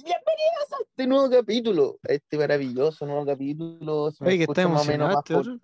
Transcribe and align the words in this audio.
Bienvenidos 0.00 0.72
a 0.72 0.76
este 0.88 1.06
nuevo 1.08 1.28
capítulo, 1.28 1.98
a 2.08 2.12
este 2.12 2.38
maravilloso 2.38 3.04
nuevo 3.04 3.26
capítulo. 3.26 4.12
Si 4.12 4.22
me 4.22 4.28
Oye, 4.28 4.38
que 4.38 4.44
está 4.44 4.68
más 4.68 4.86
o 4.86 4.90
menos 4.92 5.10
emocionado 5.10 5.16
más 5.16 5.24
otro. 5.48 5.58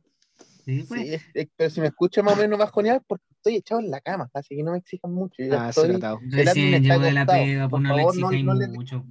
Sí, 0.64 0.82
pues. 0.88 1.02
Sí, 1.02 1.14
es- 1.14 1.22
es- 1.34 1.48
pero 1.56 1.70
si 1.70 1.80
me 1.80 1.86
escucha 1.86 2.22
más 2.24 2.34
o 2.34 2.40
menos 2.40 2.58
más 2.58 2.70
joneado, 2.72 3.00
porque 3.06 3.24
estoy 3.30 3.56
echado 3.56 3.80
en 3.80 3.92
la 3.92 4.00
cama, 4.00 4.28
así 4.34 4.56
que 4.56 4.64
no 4.64 4.72
me 4.72 4.78
exijan 4.78 5.12
mucho. 5.12 5.36
Yo 5.40 5.54
Ah, 5.54 5.68
estoy, 5.68 6.00
Recién 6.30 6.74
está 6.74 6.94
llegó 6.94 7.04
de 7.04 7.12
la 7.12 7.26
pega, 7.26 7.68
Por 7.68 7.80
pues 7.80 7.82
no 7.84 7.96
le 7.96 8.02
favor, 8.02 8.16
no- 8.16 8.30
no 8.42 8.54
le- 8.54 8.68
mucho. 8.68 9.04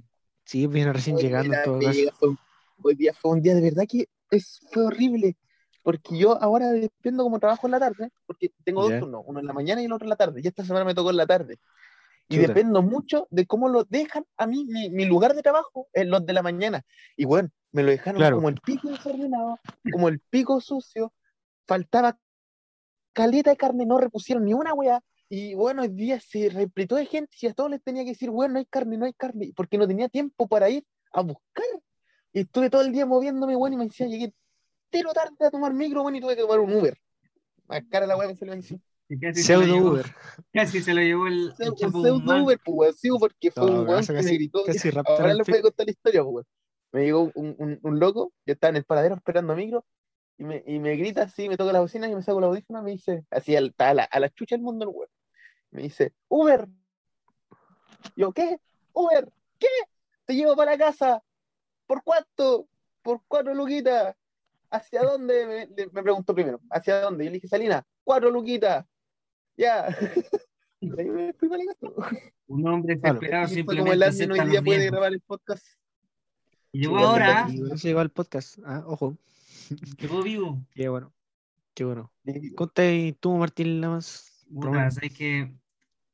Sí, 0.44 0.66
viene 0.66 0.92
recién 0.92 1.16
Hoy 1.16 1.22
llegando 1.22 1.54
todo 1.64 1.78
pega 1.78 2.12
fue- 2.18 2.36
hoy 2.82 2.94
día 2.94 3.14
fue 3.14 3.30
un 3.30 3.40
día 3.40 3.54
de 3.54 3.62
verdad 3.62 3.84
que 3.88 4.06
es, 4.30 4.60
fue 4.72 4.84
horrible, 4.84 5.38
porque 5.82 6.18
yo 6.18 6.36
ahora 6.42 6.70
dependo 6.70 7.22
como 7.22 7.38
trabajo 7.38 7.66
en 7.66 7.70
la 7.70 7.80
tarde, 7.80 8.10
porque 8.26 8.50
tengo 8.62 8.82
dos 8.82 8.90
Ya. 8.90 9.00
turnos, 9.00 9.22
uno 9.24 9.40
en 9.40 9.46
la 9.46 9.54
mañana 9.54 9.80
y 9.80 9.86
el 9.86 9.92
otro 9.92 10.04
en 10.04 10.10
la 10.10 10.16
tarde, 10.16 10.42
y 10.44 10.46
esta 10.46 10.64
semana 10.66 10.84
me 10.84 10.94
tocó 10.94 11.08
en 11.08 11.16
la 11.16 11.26
tarde. 11.26 11.58
Y 12.28 12.36
Chuta. 12.36 12.48
dependo 12.48 12.82
mucho 12.82 13.26
de 13.30 13.46
cómo 13.46 13.68
lo 13.68 13.84
dejan 13.84 14.24
a 14.36 14.46
mí, 14.46 14.64
mi, 14.64 14.88
mi 14.90 15.04
lugar 15.04 15.34
de 15.34 15.42
trabajo, 15.42 15.88
en 15.92 16.10
los 16.10 16.24
de 16.24 16.32
la 16.32 16.42
mañana. 16.42 16.82
Y 17.16 17.24
bueno, 17.26 17.50
me 17.72 17.82
lo 17.82 17.90
dejaron 17.90 18.18
Claro. 18.18 18.36
como 18.36 18.48
el 18.48 18.60
pico 18.60 18.88
desordenado, 18.88 19.58
como 19.92 20.08
el 20.08 20.20
pico 20.20 20.60
sucio, 20.60 21.12
faltaba 21.66 22.18
caleta 23.12 23.50
de 23.50 23.56
carne, 23.56 23.84
no 23.86 23.98
repusieron 23.98 24.44
ni 24.44 24.54
una 24.54 24.72
weá. 24.74 25.02
Y 25.28 25.54
bueno, 25.54 25.82
el 25.84 25.94
día 25.96 26.20
se 26.20 26.48
repletó 26.48 26.96
de 26.96 27.06
gente 27.06 27.36
y 27.40 27.46
a 27.46 27.54
todos 27.54 27.70
les 27.70 27.82
tenía 27.82 28.04
que 28.04 28.10
decir, 28.10 28.30
bueno, 28.30 28.54
no 28.54 28.58
hay 28.58 28.66
carne, 28.66 28.96
no 28.96 29.06
hay 29.06 29.14
carne, 29.14 29.52
porque 29.56 29.78
no 29.78 29.86
tenía 29.86 30.08
tiempo 30.08 30.46
para 30.46 30.68
ir 30.70 30.84
a 31.12 31.22
buscar. 31.22 31.64
Y 32.32 32.40
estuve 32.40 32.70
todo 32.70 32.82
el 32.82 32.92
día 32.92 33.06
moviéndome, 33.06 33.54
bueno, 33.56 33.74
y 33.74 33.78
me 33.78 33.84
decía, 33.86 34.06
llegué 34.06 34.32
entero 34.90 35.12
tarde 35.12 35.34
a 35.46 35.50
tomar 35.50 35.72
micro, 35.74 36.02
bueno, 36.02 36.18
y 36.18 36.20
tuve 36.20 36.36
que 36.36 36.42
tomar 36.42 36.60
un 36.60 36.72
Uber. 36.74 36.96
Más 37.66 37.82
cara 37.90 38.06
la 38.06 38.16
weá 38.16 38.28
me 38.28 38.36
salió 38.36 38.54
encima. 38.54 38.80
Y 39.08 39.18
casi 39.18 39.42
se 39.42 39.52
lo 39.54 39.60
Pseudo 39.60 39.74
llevó- 39.76 39.90
Uber. 39.92 40.06
Casi 40.52 40.82
se 40.82 40.94
lo 40.94 41.00
llevó 41.02 41.26
el, 41.26 41.52
pseudo. 41.56 42.42
Uber, 42.42 42.58
pues, 42.64 42.76
weón, 42.76 42.94
sí, 42.94 43.08
porque 43.18 43.50
fue 43.50 43.66
No, 43.70 43.80
un 43.82 43.88
weón 43.88 43.96
casi- 44.00 44.06
que 44.08 44.12
me 44.14 44.22
casi- 44.22 44.34
gritó. 44.36 44.64
casi 44.64 44.90
Ahora 45.04 45.34
les 45.34 45.46
voy 45.46 45.58
a 45.58 45.62
contar 45.62 45.86
la 45.86 45.92
historia, 45.92 46.24
pues. 46.24 46.46
Me 46.92 47.02
llegó 47.04 47.30
un, 47.34 47.54
un, 47.58 47.78
un 47.82 47.98
loco, 48.00 48.32
yo 48.46 48.52
estaba 48.54 48.70
en 48.70 48.76
el 48.76 48.84
paradero 48.84 49.16
esperando 49.16 49.54
micro, 49.56 49.84
y 50.38 50.44
me, 50.44 50.62
y 50.66 50.78
me 50.78 50.96
grita 50.96 51.22
así, 51.22 51.48
me 51.48 51.56
toca 51.56 51.72
la 51.72 51.80
bocina 51.80 52.08
y 52.08 52.14
me 52.14 52.22
saco 52.22 52.40
la 52.40 52.46
audífono 52.46 52.80
y 52.80 52.82
me 52.82 52.90
dice, 52.92 53.24
así 53.30 53.54
al- 53.56 53.74
a 53.78 53.94
la, 53.94 54.04
a 54.04 54.20
la 54.20 54.30
chucha 54.30 54.54
del 54.56 54.62
mundo 54.62 54.84
el 54.84 54.90
weón. 54.94 55.08
Me 55.70 55.82
dice, 55.82 56.12
Uber. 56.28 56.66
Yo, 58.16 58.32
¿qué? 58.32 58.58
Uber, 58.92 59.28
¿qué? 59.58 59.66
Te 60.24 60.34
llevo 60.34 60.54
para 60.56 60.76
casa. 60.78 61.22
¿Por 61.86 62.02
cuánto? 62.02 62.68
Por 63.02 63.20
cuatro 63.28 63.54
luquitas. 63.54 64.14
¿Hacia 64.70 65.02
dónde? 65.02 65.68
Me, 65.76 65.86
me 65.92 66.02
preguntó 66.02 66.34
primero. 66.34 66.60
¿Hacia 66.70 67.00
dónde? 67.00 67.24
Y 67.24 67.28
le 67.28 67.34
dije, 67.34 67.48
Salina, 67.48 67.84
cuatro 68.02 68.30
luquitas. 68.30 68.84
Ya. 69.56 69.88
Un 72.46 72.66
hombre 72.68 73.00
Claro. 73.00 73.14
desesperado 73.20 73.44
el 73.44 73.50
simplemente 73.50 74.04
acepta 74.04 74.42
hoy 74.42 74.50
día 74.50 74.62
puede 74.62 74.86
grabar 74.86 75.12
el 75.12 75.20
podcast. 75.20 75.66
Llegó 76.72 76.98
ahora, 76.98 77.48
llegó 77.48 78.00
al 78.00 78.10
podcast. 78.10 78.58
Ah, 78.64 78.82
ojo. 78.86 79.16
llegó 79.98 80.22
vivo. 80.22 80.60
Qué 80.74 80.88
bueno. 80.88 81.12
Qué 81.72 81.84
bueno. 81.84 82.12
Conté 82.56 83.16
tú, 83.18 83.36
Martín. 83.36 83.80
Puta, 84.52 84.90
sabes 84.90 85.12
que 85.12 85.52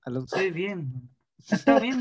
estoy 0.07 0.51
bien. 0.51 1.11
Está 1.51 1.81
bien. 1.81 2.01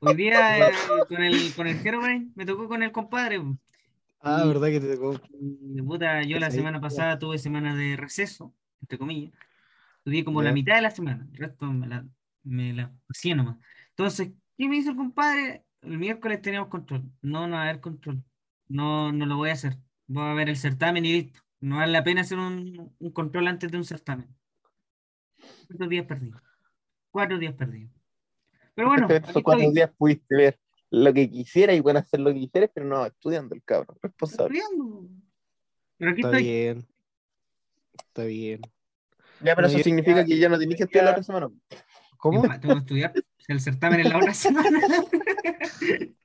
Hoy 0.00 0.14
día 0.16 0.68
eh, 0.68 0.72
con 1.08 1.22
el 1.22 1.54
con 1.54 1.66
el 1.66 1.86
Herobrine 1.86 2.32
me 2.34 2.44
tocó 2.44 2.68
con 2.68 2.82
el 2.82 2.92
compadre. 2.92 3.40
Ah, 4.20 4.44
verdad 4.46 4.68
que 4.68 4.80
te 4.80 4.96
tocó. 4.96 5.20
y, 5.40 5.80
puta, 5.82 6.22
yo 6.22 6.38
la 6.38 6.50
semana 6.50 6.80
pasada 6.80 7.18
tuve 7.18 7.38
semana 7.38 7.74
de 7.74 7.96
receso, 7.96 8.52
entre 8.80 8.98
comillas. 8.98 9.32
Estudié 10.04 10.24
como 10.24 10.42
la 10.42 10.50
Ya. 10.50 10.54
mitad 10.54 10.74
de 10.76 10.82
la 10.82 10.90
semana, 10.90 11.28
el 11.32 11.38
resto 11.38 11.66
me 11.72 11.86
la, 11.86 12.04
me 12.42 12.72
la 12.72 12.92
hacía 13.08 13.34
nomás. 13.36 13.56
Entonces, 13.90 14.32
¿qué 14.58 14.68
me 14.68 14.76
hizo 14.76 14.90
el 14.90 14.96
compadre? 14.96 15.64
El 15.80 15.98
miércoles 15.98 16.42
teníamos 16.42 16.68
control. 16.68 17.04
No, 17.22 17.46
no 17.46 17.54
va 17.56 17.62
a 17.62 17.68
haber 17.68 17.80
control. 17.80 18.22
No, 18.68 19.12
no 19.12 19.26
lo 19.26 19.36
voy 19.36 19.50
a 19.50 19.54
hacer. 19.54 19.78
Voy 20.08 20.24
a 20.24 20.34
ver 20.34 20.48
el 20.48 20.56
certamen 20.56 21.04
y 21.04 21.12
listo. 21.12 21.40
No 21.60 21.76
vale 21.76 21.92
la 21.92 22.02
pena 22.02 22.22
hacer 22.22 22.38
un, 22.38 22.94
un 22.98 23.10
control 23.12 23.46
antes 23.48 23.70
de 23.70 23.76
un 23.78 23.84
certamen. 23.84 24.28
Cuatro 25.68 25.88
días 25.88 26.06
perdidos. 26.06 26.42
Cuatro 27.10 27.38
días 27.38 27.54
perdidos. 27.54 27.92
Pero 28.74 28.88
bueno, 28.88 29.06
Esos 29.08 29.42
cuatro 29.42 29.60
estoy, 29.62 29.74
días 29.74 29.90
pudiste 29.96 30.34
ver 30.34 30.58
lo 30.90 31.12
que 31.12 31.30
quisieras 31.30 31.76
y 31.76 31.80
bueno 31.80 32.00
hacer 32.00 32.20
lo 32.20 32.32
que 32.32 32.40
quisieras, 32.40 32.70
pero 32.74 32.86
no, 32.86 33.06
estudiando 33.06 33.54
el 33.54 33.62
cabrón, 33.62 33.96
responsable. 34.02 34.58
estudiando. 34.58 35.08
Pero 35.98 36.10
aquí 36.10 36.20
Está 36.22 36.36
estoy. 36.38 36.42
bien. 36.50 36.86
Está 37.94 38.24
bien. 38.24 38.60
Ya, 39.44 39.54
pero 39.54 39.66
eso 39.68 39.78
yo- 39.78 39.84
significa 39.84 40.24
que 40.24 40.38
ya 40.38 40.48
no 40.48 40.58
tenés 40.58 40.76
que 40.76 40.84
estudiar 40.84 41.04
la 41.06 41.10
otra 41.12 41.22
semana. 41.22 41.48
¿Cómo? 42.16 42.42
Tengo 42.60 42.74
que 42.74 42.80
estudiar. 42.80 43.12
El 43.48 43.60
certamen 43.60 44.00
es 44.00 44.08
la 44.10 44.18
otra 44.18 44.34
semana. 44.34 44.78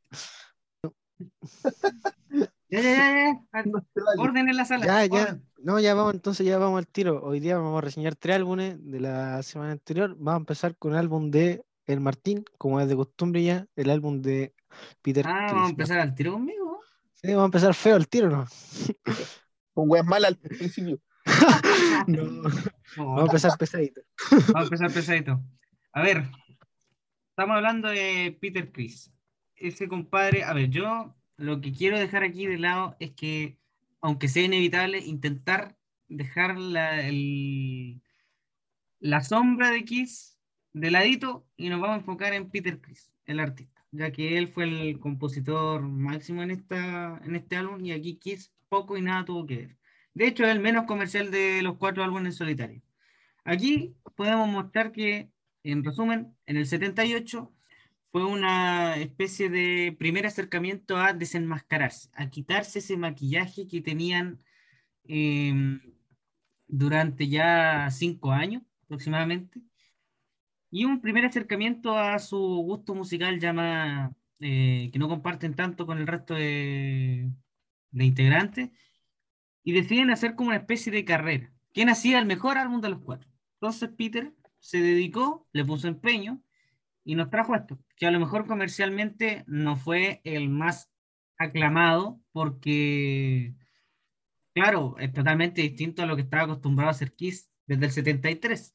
ya, 2.70 2.82
ya, 2.82 2.82
ya, 2.82 3.42
ya. 3.54 3.72
Orden 4.20 4.50
en 4.50 4.56
la 4.58 4.66
sala. 4.66 4.86
Ya, 4.86 5.06
ya. 5.06 5.22
orden. 5.24 5.44
No, 5.64 5.80
ya 5.80 5.96
vamos, 5.96 6.14
entonces 6.14 6.46
ya 6.46 6.58
vamos 6.58 6.78
al 6.78 6.88
tiro. 6.88 7.24
Hoy 7.24 7.40
día 7.40 7.58
vamos 7.58 7.78
a 7.80 7.82
reseñar 7.82 8.16
tres 8.16 8.36
álbumes 8.36 8.78
de 8.80 9.00
la 9.00 9.42
semana 9.44 9.72
anterior. 9.72 10.16
Vamos 10.20 10.34
a 10.36 10.38
empezar 10.38 10.76
con 10.78 10.92
el 10.94 11.00
álbum 11.00 11.32
de 11.32 11.64
El 11.88 12.00
Martín, 12.00 12.46
como 12.58 12.80
es 12.80 12.88
de 12.88 12.96
costumbre 12.96 13.44
ya, 13.44 13.66
el 13.76 13.90
álbum 13.90 14.22
de 14.22 14.54
Peter 15.02 15.26
Ah, 15.28 15.48
vamos 15.52 15.68
a 15.68 15.70
empezar 15.72 16.00
al 16.00 16.14
tiro 16.14 16.34
conmigo. 16.34 16.80
Sí, 17.14 17.30
vamos 17.30 17.44
a 17.44 17.46
empezar 17.46 17.74
feo 17.74 17.96
al 17.96 18.08
tiro, 18.08 18.30
¿no? 18.30 18.46
Un 19.74 19.90
weón 19.90 20.06
mal 20.06 20.24
al 20.26 20.36
principio. 20.38 21.00
No. 22.08 22.24
Vamos 22.96 23.20
a 23.20 23.26
empezar 23.26 23.58
pesadito. 23.58 24.02
Vamos 24.32 24.56
a 24.56 24.64
empezar 24.64 24.92
pesadito. 24.94 25.44
A 25.94 26.02
ver, 26.02 26.24
estamos 27.30 27.56
hablando 27.56 27.90
de 27.90 28.38
Peter 28.40 28.72
Chris. 28.72 29.12
Ese 29.56 29.88
compadre, 29.88 30.44
a 30.44 30.54
ver, 30.54 30.70
yo 30.70 31.16
lo 31.38 31.62
que 31.62 31.72
quiero 31.74 32.00
dejar 32.00 32.24
aquí 32.24 32.46
de 32.46 32.58
lado 32.58 32.96
es 33.00 33.12
que, 33.12 33.58
aunque 34.02 34.28
sea 34.28 34.44
inevitable, 34.44 35.00
intentar 35.00 35.78
dejar 36.08 36.58
la, 36.58 37.06
el- 37.08 38.02
la 39.00 39.22
sombra 39.24 39.70
de 39.72 39.84
Kiss 39.84 40.40
de 40.74 40.92
ladito 40.92 41.46
y 41.58 41.70
nos 41.70 41.80
vamos 41.82 41.96
a 41.96 42.00
enfocar 42.00 42.34
en 42.34 42.50
Peter 42.50 42.80
Chris, 42.80 43.12
el 43.26 43.40
artista, 43.40 43.84
ya 43.92 44.12
que 44.12 44.38
él 44.38 44.48
fue 44.48 44.64
el 44.66 45.00
compositor 45.00 45.82
máximo 45.82 46.44
en, 46.44 46.52
esta, 46.52 47.20
en 47.24 47.36
este 47.36 47.56
álbum 47.58 47.84
y 47.84 47.92
aquí 47.92 48.16
Kiss 48.16 48.52
poco 48.70 48.98
y 48.98 49.02
nada 49.02 49.26
tuvo 49.26 49.46
que 49.46 49.58
ver. 49.58 49.78
De 50.18 50.26
hecho, 50.26 50.46
es 50.46 50.50
el 50.50 50.60
menos 50.60 50.86
comercial 50.86 51.30
de 51.30 51.62
los 51.62 51.78
cuatro 51.78 52.04
álbumes 52.04 52.38
solitarios. 52.38 52.82
Aquí 53.44 53.96
podemos 54.16 54.50
mostrar 54.50 54.92
que, 54.92 55.30
en 55.62 55.84
resumen, 55.84 56.36
en 56.48 56.58
el 56.58 56.66
78 56.66 57.54
fue 58.12 58.26
una 58.26 58.96
especie 58.96 59.48
de 59.50 59.96
primer 60.00 60.26
acercamiento 60.26 60.98
a 60.98 61.14
desenmascararse, 61.14 62.10
a 62.14 62.32
quitarse 62.32 62.80
ese 62.80 62.98
maquillaje 62.98 63.68
que 63.68 63.80
tenían 63.82 64.42
eh, 65.04 65.54
durante 66.68 67.28
ya 67.28 67.88
cinco 67.92 68.32
años 68.32 68.64
aproximadamente. 68.86 69.62
Y 70.72 70.86
un 70.86 71.00
primer 71.00 71.26
acercamiento 71.26 71.96
a 71.96 72.18
su 72.18 72.40
gusto 72.40 72.96
musical 72.96 73.40
ya 73.40 74.12
eh, 74.40 74.90
que 74.92 74.98
no 74.98 75.10
comparten 75.10 75.54
tanto 75.54 75.86
con 75.86 76.00
el 76.00 76.08
resto 76.08 76.34
de, 76.34 77.30
de 77.92 78.04
integrantes, 78.04 78.72
y 79.68 79.74
deciden 79.74 80.12
hacer 80.12 80.36
como 80.36 80.48
una 80.48 80.60
especie 80.60 80.94
de 80.94 81.04
carrera. 81.04 81.52
¿Quién 81.74 81.90
hacía 81.90 82.20
el 82.20 82.26
mejor 82.26 82.58
álbum 82.58 82.80
de 82.80 82.88
los 82.88 83.02
cuatro? 83.02 83.30
Entonces 83.56 83.90
Peter 83.98 84.34
se 84.60 84.80
dedicó, 84.80 85.46
le 85.52 85.66
puso 85.66 85.90
empeño 85.90 86.42
y 87.04 87.16
nos 87.16 87.30
trajo 87.30 87.54
esto, 87.54 87.78
que 87.98 88.08
a 88.08 88.12
lo 88.12 88.18
mejor 88.22 88.48
comercialmente 88.48 89.44
no 89.46 89.76
fue 89.76 90.22
el 90.24 90.48
más 90.48 90.90
aclamado 91.38 92.18
porque, 92.32 93.56
claro, 94.54 94.96
es 95.00 95.12
totalmente 95.12 95.62
distinto 95.64 96.02
a 96.02 96.06
lo 96.06 96.16
que 96.16 96.22
estaba 96.22 96.44
acostumbrado 96.44 96.88
a 96.88 96.92
hacer 96.92 97.12
Kiss 97.14 97.50
desde 97.66 97.88
el 97.88 97.92
73. 97.92 98.74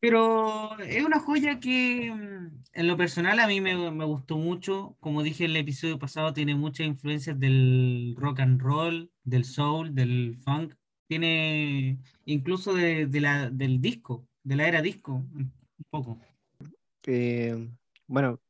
Pero 0.00 0.78
es 0.80 1.04
una 1.04 1.18
joya 1.20 1.58
que 1.60 2.12
mm, 2.12 2.62
en 2.72 2.86
lo 2.86 2.96
personal 2.96 3.40
a 3.40 3.46
mí 3.48 3.60
me, 3.60 3.90
me 3.90 4.04
gustó 4.04 4.36
mucho. 4.38 4.96
Como 5.00 5.22
dije 5.22 5.44
en 5.44 5.50
el 5.50 5.56
episodio 5.58 5.98
pasado, 5.98 6.32
tiene 6.32 6.54
muchas 6.54 6.86
influencias 6.86 7.38
del 7.38 8.14
rock 8.16 8.40
and 8.40 8.60
roll, 8.60 9.10
del 9.24 9.44
soul, 9.44 9.94
del 9.94 10.36
funk. 10.44 10.74
Tiene 11.08 11.98
incluso 12.26 12.74
de, 12.74 13.06
de 13.06 13.20
la, 13.20 13.50
del 13.50 13.80
disco, 13.80 14.26
de 14.44 14.56
la 14.56 14.68
era 14.68 14.82
disco, 14.82 15.14
un 15.14 15.52
poco. 15.90 16.18
Eh, 17.06 17.68
bueno, 18.06 18.40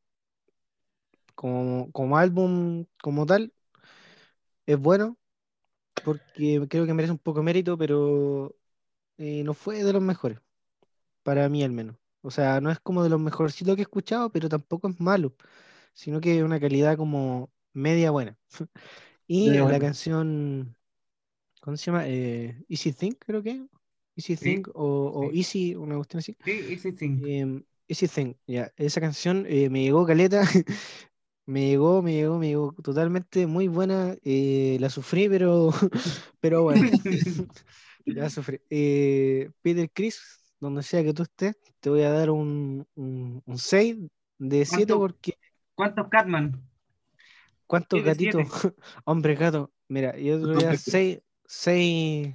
como, 1.35 1.91
como 1.93 2.19
álbum 2.19 2.87
como 3.03 3.27
tal, 3.27 3.53
es 4.67 4.79
bueno, 4.79 5.19
porque 6.05 6.67
creo 6.71 6.87
que 6.87 6.95
merece 6.95 7.13
un 7.13 7.19
poco 7.19 7.41
de 7.41 7.45
mérito, 7.47 7.79
pero 7.79 8.57
eh, 9.19 9.45
no 9.45 9.55
fue 9.55 9.85
de 9.85 9.95
los 9.95 10.03
mejores, 10.03 10.41
para 11.29 11.49
mí 11.49 11.63
al 11.63 11.73
menos. 11.73 11.97
O 12.23 12.31
sea, 12.31 12.61
no 12.61 12.71
es 12.71 12.81
como 12.81 13.03
de 13.05 13.11
los 13.11 13.21
mejorcitos 13.21 13.77
que 13.77 13.83
he 13.83 13.85
escuchado, 13.85 14.31
pero 14.33 14.49
tampoco 14.49 14.89
es 14.89 15.01
malo, 15.01 15.35
sino 15.95 16.21
que 16.21 16.39
es 16.39 16.45
una 16.45 16.61
calidad 16.61 16.97
como 16.97 17.53
media 17.73 18.11
buena. 18.13 18.39
Y 19.29 19.51
Media 19.51 19.63
la 19.67 19.79
buena. 19.79 19.81
canción, 19.81 20.77
¿cómo 21.63 21.77
se 21.77 21.87
llama? 21.87 22.09
Eh, 22.09 22.65
Easy 22.69 22.93
Think, 22.93 23.19
creo 23.27 23.43
que. 23.43 23.67
Easy 24.17 24.37
Sí, 24.37 24.57
Think 24.57 24.69
o, 24.75 24.75
o 24.77 25.33
sí. 25.33 25.35
Easy, 25.35 25.75
una 25.77 25.97
cuestión 25.97 26.21
así. 26.21 26.37
Sí, 26.45 26.73
ese 26.73 26.93
thing. 26.93 27.21
Em, 27.21 27.65
Easy 27.89 28.09
Thing, 28.09 28.35
ya, 28.47 28.73
esa 28.77 29.01
canción 29.01 29.47
eh, 29.49 29.71
me 29.71 29.83
llegó 29.83 30.07
caleta 30.07 30.43
Me 31.47 31.67
llegó, 31.69 32.03
me 32.03 32.13
llegó, 32.15 32.39
me 32.39 32.49
llegó 32.49 32.73
totalmente 32.83 33.47
muy 33.47 33.69
buena. 33.69 34.17
eh, 34.25 34.77
la 34.81 34.91
sufrí, 34.91 35.29
pero, 35.29 35.71
pero 36.41 36.63
bueno, 36.65 36.87
la 38.07 38.31
sufrí. 38.31 38.61
Eh, 38.71 39.51
Peter 39.63 39.91
Chris, 39.93 40.38
donde 40.61 40.83
sea 40.83 41.03
que 41.05 41.15
tú 41.15 41.23
estés, 41.25 41.57
te 41.81 41.91
voy 41.91 42.03
a 42.03 42.11
dar 42.13 42.31
un, 42.31 42.87
un, 42.95 43.43
un 43.47 43.59
6 43.59 43.97
de 44.39 44.65
7 44.65 44.95
¿Cuánto? 44.95 44.99
porque 44.99 45.39
¿Cuántos 45.75 46.09
Catman? 46.09 46.63
¿cuántos 47.67 48.03
gatitos? 48.03 48.47
Hombre 49.05 49.35
gato. 49.35 49.73
Mira, 49.89 50.17
yo 50.17 50.39
te 50.41 50.47
voy 50.47 50.63
a 50.63 50.67
dar 50.67 50.77
6, 50.77 51.21
6 51.47 52.35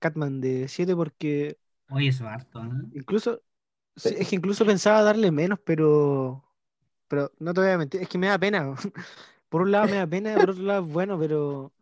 Catman 0.00 0.40
de 0.40 0.68
7 0.68 0.94
porque 0.96 1.58
Oye, 1.90 2.08
eso 2.08 2.24
es 2.24 2.30
harto, 2.30 2.64
¿eh? 2.64 2.68
incluso, 2.92 3.42
sí, 3.96 4.14
es 4.18 4.28
que 4.28 4.36
incluso 4.36 4.66
pensaba 4.66 5.02
darle 5.02 5.30
menos, 5.30 5.58
pero, 5.64 6.44
pero 7.08 7.32
no 7.40 7.54
te 7.54 7.62
voy 7.62 7.70
a 7.70 7.78
mentir, 7.78 8.02
es 8.02 8.08
que 8.08 8.18
me 8.18 8.28
da 8.28 8.38
pena. 8.38 8.74
Por 9.48 9.62
un 9.62 9.72
lado 9.72 9.88
me 9.88 9.96
da 9.96 10.06
pena, 10.06 10.38
por 10.40 10.50
otro 10.50 10.64
lado 10.64 10.86
es 10.86 10.92
bueno, 10.92 11.18
pero, 11.18 11.72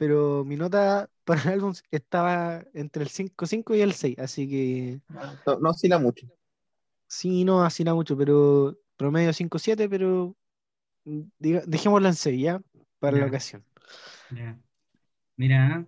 pero 0.00 0.44
mi 0.44 0.56
nota 0.56 1.10
para 1.24 1.42
el 1.44 1.48
álbum 1.50 1.74
estaba 1.92 2.64
entre 2.74 3.04
el 3.04 3.10
5.5 3.10 3.74
y 3.76 3.82
el 3.82 3.92
6, 3.94 4.18
así 4.18 4.48
que 4.48 5.00
No, 5.46 5.58
no 5.60 5.70
oscila 5.70 5.98
mucho. 5.98 6.26
sí, 7.08 7.44
no 7.44 7.62
nada 7.62 7.94
mucho, 7.94 8.16
pero 8.16 8.76
promedio 8.96 9.32
5.7, 9.32 9.88
pero 9.88 10.36
mm, 11.04 11.20
diga- 11.38 11.64
dejémoslo 11.66 12.08
en 12.08 12.14
6 12.14 12.42
ya, 12.42 12.62
para 13.00 13.18
la 13.18 13.26
ocasión. 13.26 13.64
Ya. 14.28 14.58
Mira, 15.36 15.86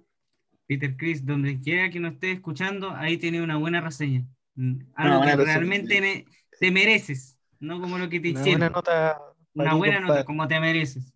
Peter 0.67 0.97
Chris, 0.97 1.27
donde 1.27 1.61
quiera 1.61 1.91
que 1.91 2.01
nos 2.01 2.15
esté 2.15 2.33
escuchando, 2.33 2.91
ahí 2.93 3.19
tiene 3.19 3.43
una 3.43 3.57
buena 3.59 3.81
reseña. 3.81 4.27
Mm, 4.57 4.81
Algo 4.95 5.23
que 5.23 5.37
reseña. 5.37 5.45
realmente 5.45 6.01
me- 6.01 6.27
te 6.59 6.71
mereces, 6.71 7.39
no 7.61 7.81
como 7.81 7.99
lo 7.99 8.09
que 8.11 8.21
te 8.21 8.29
Una 8.29 8.41
hicieron. 8.41 8.63
buena 8.65 8.69
nota 8.71 9.19
Una 9.55 9.75
buena 9.75 10.01
nota, 10.01 10.25
como 10.25 10.49
te 10.49 10.61
mereces. 10.61 11.13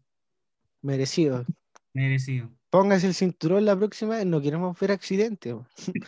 Merecido. 0.82 1.44
Merecido. 1.94 2.50
Póngase 2.76 3.06
el 3.06 3.14
cinturón 3.14 3.64
la 3.64 3.74
próxima, 3.74 4.22
no 4.26 4.38
queremos 4.42 4.78
ver 4.78 4.92
accidentes. 4.92 5.54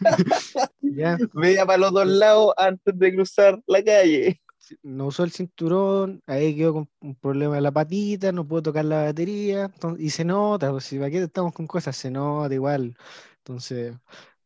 Ya, 0.80 1.18
Vea 1.34 1.66
para 1.66 1.78
los 1.78 1.92
dos 1.92 2.06
lados 2.06 2.54
antes 2.56 2.98
de 2.98 3.14
cruzar 3.14 3.60
la 3.66 3.82
calle. 3.84 4.40
no 4.82 5.06
usó 5.06 5.24
el 5.24 5.30
cinturón, 5.30 6.22
ahí 6.26 6.56
quedó 6.56 6.72
con 6.72 6.90
un 7.00 7.14
problema 7.16 7.56
de 7.56 7.60
la 7.60 7.72
patita, 7.72 8.32
no 8.32 8.46
pudo 8.48 8.62
tocar 8.62 8.84
la 8.86 9.04
batería, 9.04 9.70
y 9.98 10.10
se 10.10 10.24
nota, 10.24 10.70
pues 10.70 10.84
si 10.84 10.98
para 10.98 11.10
qué 11.10 11.22
estamos 11.22 11.52
con 11.52 11.66
cosas, 11.66 11.96
se 11.96 12.10
nota 12.10 12.54
igual. 12.54 12.96
Entonces, 13.38 13.94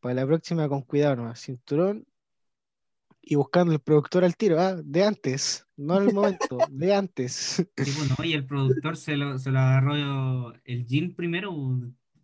para 0.01 0.15
la 0.15 0.25
próxima 0.25 0.67
con 0.69 0.81
cuidado 0.81 1.15
nomás, 1.15 1.39
cinturón 1.41 2.05
y 3.25 3.35
buscando 3.35 3.73
el 3.73 3.79
productor 3.79 4.23
al 4.25 4.35
tiro, 4.35 4.59
ah, 4.59 4.75
de 4.75 5.03
antes, 5.03 5.65
no 5.77 5.97
en 5.97 6.09
el 6.09 6.13
momento, 6.13 6.57
de 6.69 6.93
antes. 6.93 7.65
Sí, 7.77 7.91
pues, 7.97 8.19
no, 8.19 8.25
y 8.25 8.33
el 8.33 8.45
productor 8.45 8.97
se 8.97 9.17
lo, 9.17 9.37
se 9.39 9.49
lo 9.51 9.59
agarró 9.59 10.53
el 10.65 10.85
Jim 10.85 11.15
primero. 11.15 11.55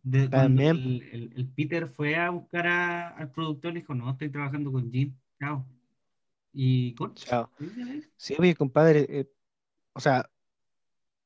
De, 0.04 0.28
También. 0.30 0.75
el, 0.78 1.01
el- 1.12 1.34
el 1.36 1.48
Peter 1.50 1.88
fue 1.88 2.16
a 2.16 2.30
buscar 2.30 2.68
a- 2.68 3.10
al 3.10 3.31
productor, 3.31 3.74
le 3.74 3.80
dijo, 3.81 3.94
no, 3.96 4.10
estoy 4.12 4.30
trabajando 4.30 4.72
con 4.72 4.92
Jim. 4.92 5.16
Chao. 5.40 5.66
Y. 6.54 6.96
Chao. 7.16 7.50
Sí, 8.18 8.36
oye, 8.38 8.56
compadre, 8.56 9.06
eh, 9.10 9.31
o 9.94 10.00
sea, 10.00 10.30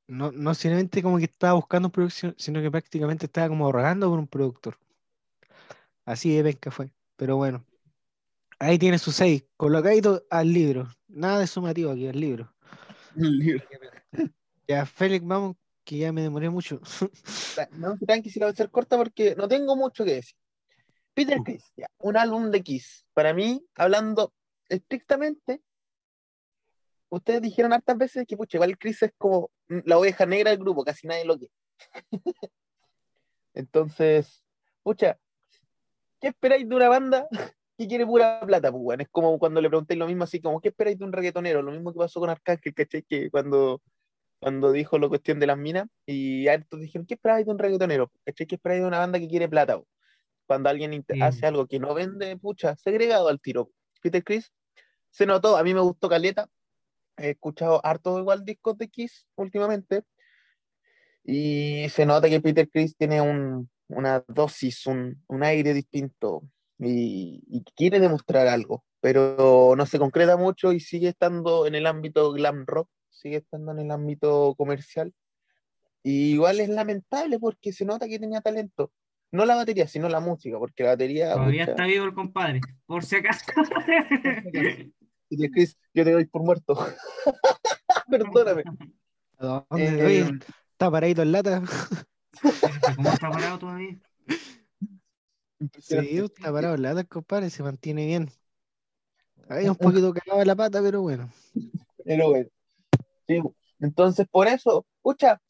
no, 0.08 0.32
no 0.32 0.54
simplemente 0.54 1.02
como 1.02 1.18
que 1.18 1.26
estaba 1.26 1.54
buscando 1.54 1.92
producción, 1.92 2.36
sino 2.38 2.62
que 2.62 2.72
prácticamente 2.72 3.26
estaba 3.26 3.50
como 3.50 3.72
rogando 3.72 4.10
por 4.10 4.20
un 4.20 4.28
productor. 4.28 4.78
Así 6.06 6.36
de 6.36 6.44
penca 6.44 6.72
fue. 6.72 6.92
Pero 7.16 7.38
bueno, 7.38 7.66
ahí 8.64 8.80
tiene 8.80 8.98
su 8.98 9.12
6, 9.12 9.46
colocadito 9.58 10.26
al 10.30 10.52
libro. 10.52 10.90
Nada 11.08 11.40
de 11.40 11.48
sumativo 11.48 11.92
aquí 11.92 12.08
al 12.08 12.20
libro. 12.20 12.54
Ya, 14.68 14.86
Félix, 14.86 15.26
vamos, 15.26 15.58
que 15.84 15.98
ya 15.98 16.12
me 16.12 16.22
demoré 16.22 16.50
mucho. 16.50 16.80
No, 17.72 17.98
tranqui, 17.98 18.30
si 18.30 18.40
la 18.40 18.48
voy 18.48 18.52
a 18.52 18.54
hacer 18.54 18.72
corta 18.72 18.98
porque 18.98 19.36
no 19.36 19.48
tengo 19.48 19.76
mucho 19.76 20.04
que 20.06 20.16
decir. 20.16 20.36
Peter 21.14 21.38
Chris, 21.44 21.72
ya, 21.76 21.88
un 22.00 22.18
álbum 22.18 22.50
de 22.50 22.64
Kiss. 22.64 23.06
Para 23.14 23.34
mí, 23.34 23.64
hablando 23.76 24.34
estrictamente, 24.70 25.62
ustedes 27.10 27.42
dijeron 27.42 27.74
hartas 27.74 27.98
veces 27.98 28.26
que, 28.26 28.36
pucha, 28.36 28.58
igual 28.58 28.78
Chris 28.80 29.04
es 29.04 29.12
como 29.18 29.52
la 29.68 30.00
oveja 30.00 30.26
negra 30.26 30.50
del 30.50 30.60
grupo, 30.60 30.84
casi 30.84 31.06
nadie 31.06 31.26
lo 31.26 31.38
quiere. 31.38 31.54
Entonces, 33.54 34.44
pucha, 34.82 35.20
¿qué 36.20 36.30
esperáis 36.30 36.68
de 36.68 36.76
una 36.76 36.90
banda 36.90 37.28
que 37.84 37.90
quiere 37.90 38.06
pura 38.06 38.40
plata? 38.42 38.72
Pues, 38.72 38.82
weón? 38.84 39.02
Es 39.02 39.10
como 39.10 39.38
cuando 39.40 39.62
le 39.62 39.70
pregunté 39.70 39.96
lo 39.96 40.08
mismo, 40.08 40.24
así 40.24 40.42
como, 40.42 40.60
¿qué 40.62 40.70
esperáis 40.70 40.98
de 40.98 41.06
un 41.06 41.14
reggaetonero? 41.14 41.62
Lo 41.62 41.72
mismo 41.72 41.94
que 41.94 42.00
pasó 42.00 42.20
con 42.20 42.30
Arcángel, 42.30 42.74
¿cachai? 42.74 43.04
Que 43.04 43.30
cuando 43.30 43.82
cuando 44.44 44.74
dijo 44.74 45.00
la 45.00 45.08
cuestión 45.08 45.40
de 45.40 45.48
las 45.48 45.58
minas, 45.58 45.88
y 46.06 46.50
hartos 46.50 46.82
dijeron, 46.82 47.08
¿qué 47.08 47.14
esperáis 47.14 47.46
de 47.46 47.52
un 47.54 47.60
reggaetonero? 47.60 48.12
¿Cachai? 48.26 48.46
¿Qué 48.46 48.56
esperáis 48.56 48.82
de 48.82 48.88
una 48.88 49.00
banda 49.00 49.18
que 49.18 49.30
quiere 49.30 49.48
plata? 49.48 49.78
po? 49.78 49.88
Cuando 50.46 50.70
alguien 50.70 50.92
Sí. 51.08 51.22
hace 51.22 51.46
algo 51.46 51.66
que 51.66 51.80
no 51.80 51.94
vende, 51.94 52.36
pucha, 52.36 52.76
segregado 52.76 53.30
al 53.30 53.40
tiro. 53.40 53.72
Peter 54.02 54.22
Chris 54.22 54.52
se 55.10 55.26
notó, 55.26 55.56
a 55.56 55.64
mí 55.64 55.74
me 55.74 55.80
gustó 55.80 56.10
Caleta, 56.10 56.50
he 57.16 57.30
escuchado 57.30 57.80
harto 57.86 58.20
igual 58.20 58.44
discos 58.44 58.78
de 58.78 58.90
Kiss 58.90 59.26
últimamente, 59.36 60.04
y 61.24 61.88
se 61.90 62.06
nota 62.06 62.28
que 62.28 62.42
Peter 62.42 62.70
Chris 62.70 62.98
tiene 62.98 63.22
un, 63.22 63.70
una 63.88 64.26
dosis, 64.28 64.86
un, 64.88 65.24
un 65.28 65.44
aire 65.44 65.74
distinto, 65.74 66.44
y, 66.80 67.44
y 67.48 67.64
quiere 67.76 68.00
demostrar 68.00 68.48
algo, 68.48 68.84
pero 69.00 69.76
no 69.78 69.86
se 69.86 70.00
concreta 70.00 70.38
mucho 70.38 70.74
y 70.74 70.80
sigue 70.80 71.10
estando 71.10 71.66
en 71.68 71.76
el 71.76 71.88
ámbito 71.88 72.32
glam 72.32 72.66
rock, 72.66 72.90
sigue 73.10 73.38
estando 73.38 73.72
en 73.72 73.80
el 73.80 73.92
ámbito 73.92 74.56
comercial. 74.56 75.14
Y 76.04 76.34
igual 76.34 76.60
es 76.60 76.70
lamentable 76.70 77.40
porque 77.40 77.72
se 77.72 77.86
nota 77.86 78.08
que 78.08 78.20
tenía 78.20 78.42
talento. 78.42 78.92
No 79.32 79.46
la 79.46 79.56
batería, 79.56 79.88
sino 79.88 80.10
la 80.10 80.20
música, 80.20 80.60
porque 80.60 80.84
la 80.84 80.90
batería. 80.90 81.34
Todavía 81.34 81.64
pucha, 81.64 81.72
está 81.72 81.86
vivo 81.86 82.06
el 82.06 82.14
compadre, 82.14 82.62
por 82.86 83.04
si 83.04 83.16
acaso. 83.16 83.46
Chris, 85.30 85.78
yo 85.94 86.04
te 86.04 86.12
doy 86.12 86.26
por 86.26 86.44
muerto. 86.44 86.78
Perdóname. 88.10 88.64
¿A 89.40 89.66
dónde? 89.70 90.20
Eh, 90.20 90.32
está 90.72 90.92
paradito 90.92 91.24
en 91.24 91.32
lata. 91.32 91.64
¿Cómo 92.96 93.10
está 93.10 93.32
parado 93.32 93.60
todavía? 93.60 94.00
Sí, 95.80 96.22
parado 96.42 96.76
en 96.76 96.82
lata, 96.82 97.04
compadre, 97.04 97.50
se 97.50 97.64
mantiene 97.64 98.06
bien. 98.06 98.32
Ahí 99.50 99.68
un 99.68 99.76
poquito 100.04 100.14
cagado 100.14 100.42
en 100.42 100.48
la 100.48 100.56
pata, 100.56 100.82
pero 100.82 101.02
bueno. 101.02 101.32
Pero 102.04 102.30
bueno. 102.30 102.50
Sí, 103.28 103.42
entonces, 103.80 104.28
por 104.30 104.48
eso, 104.48 104.86
escucha, 104.98 105.42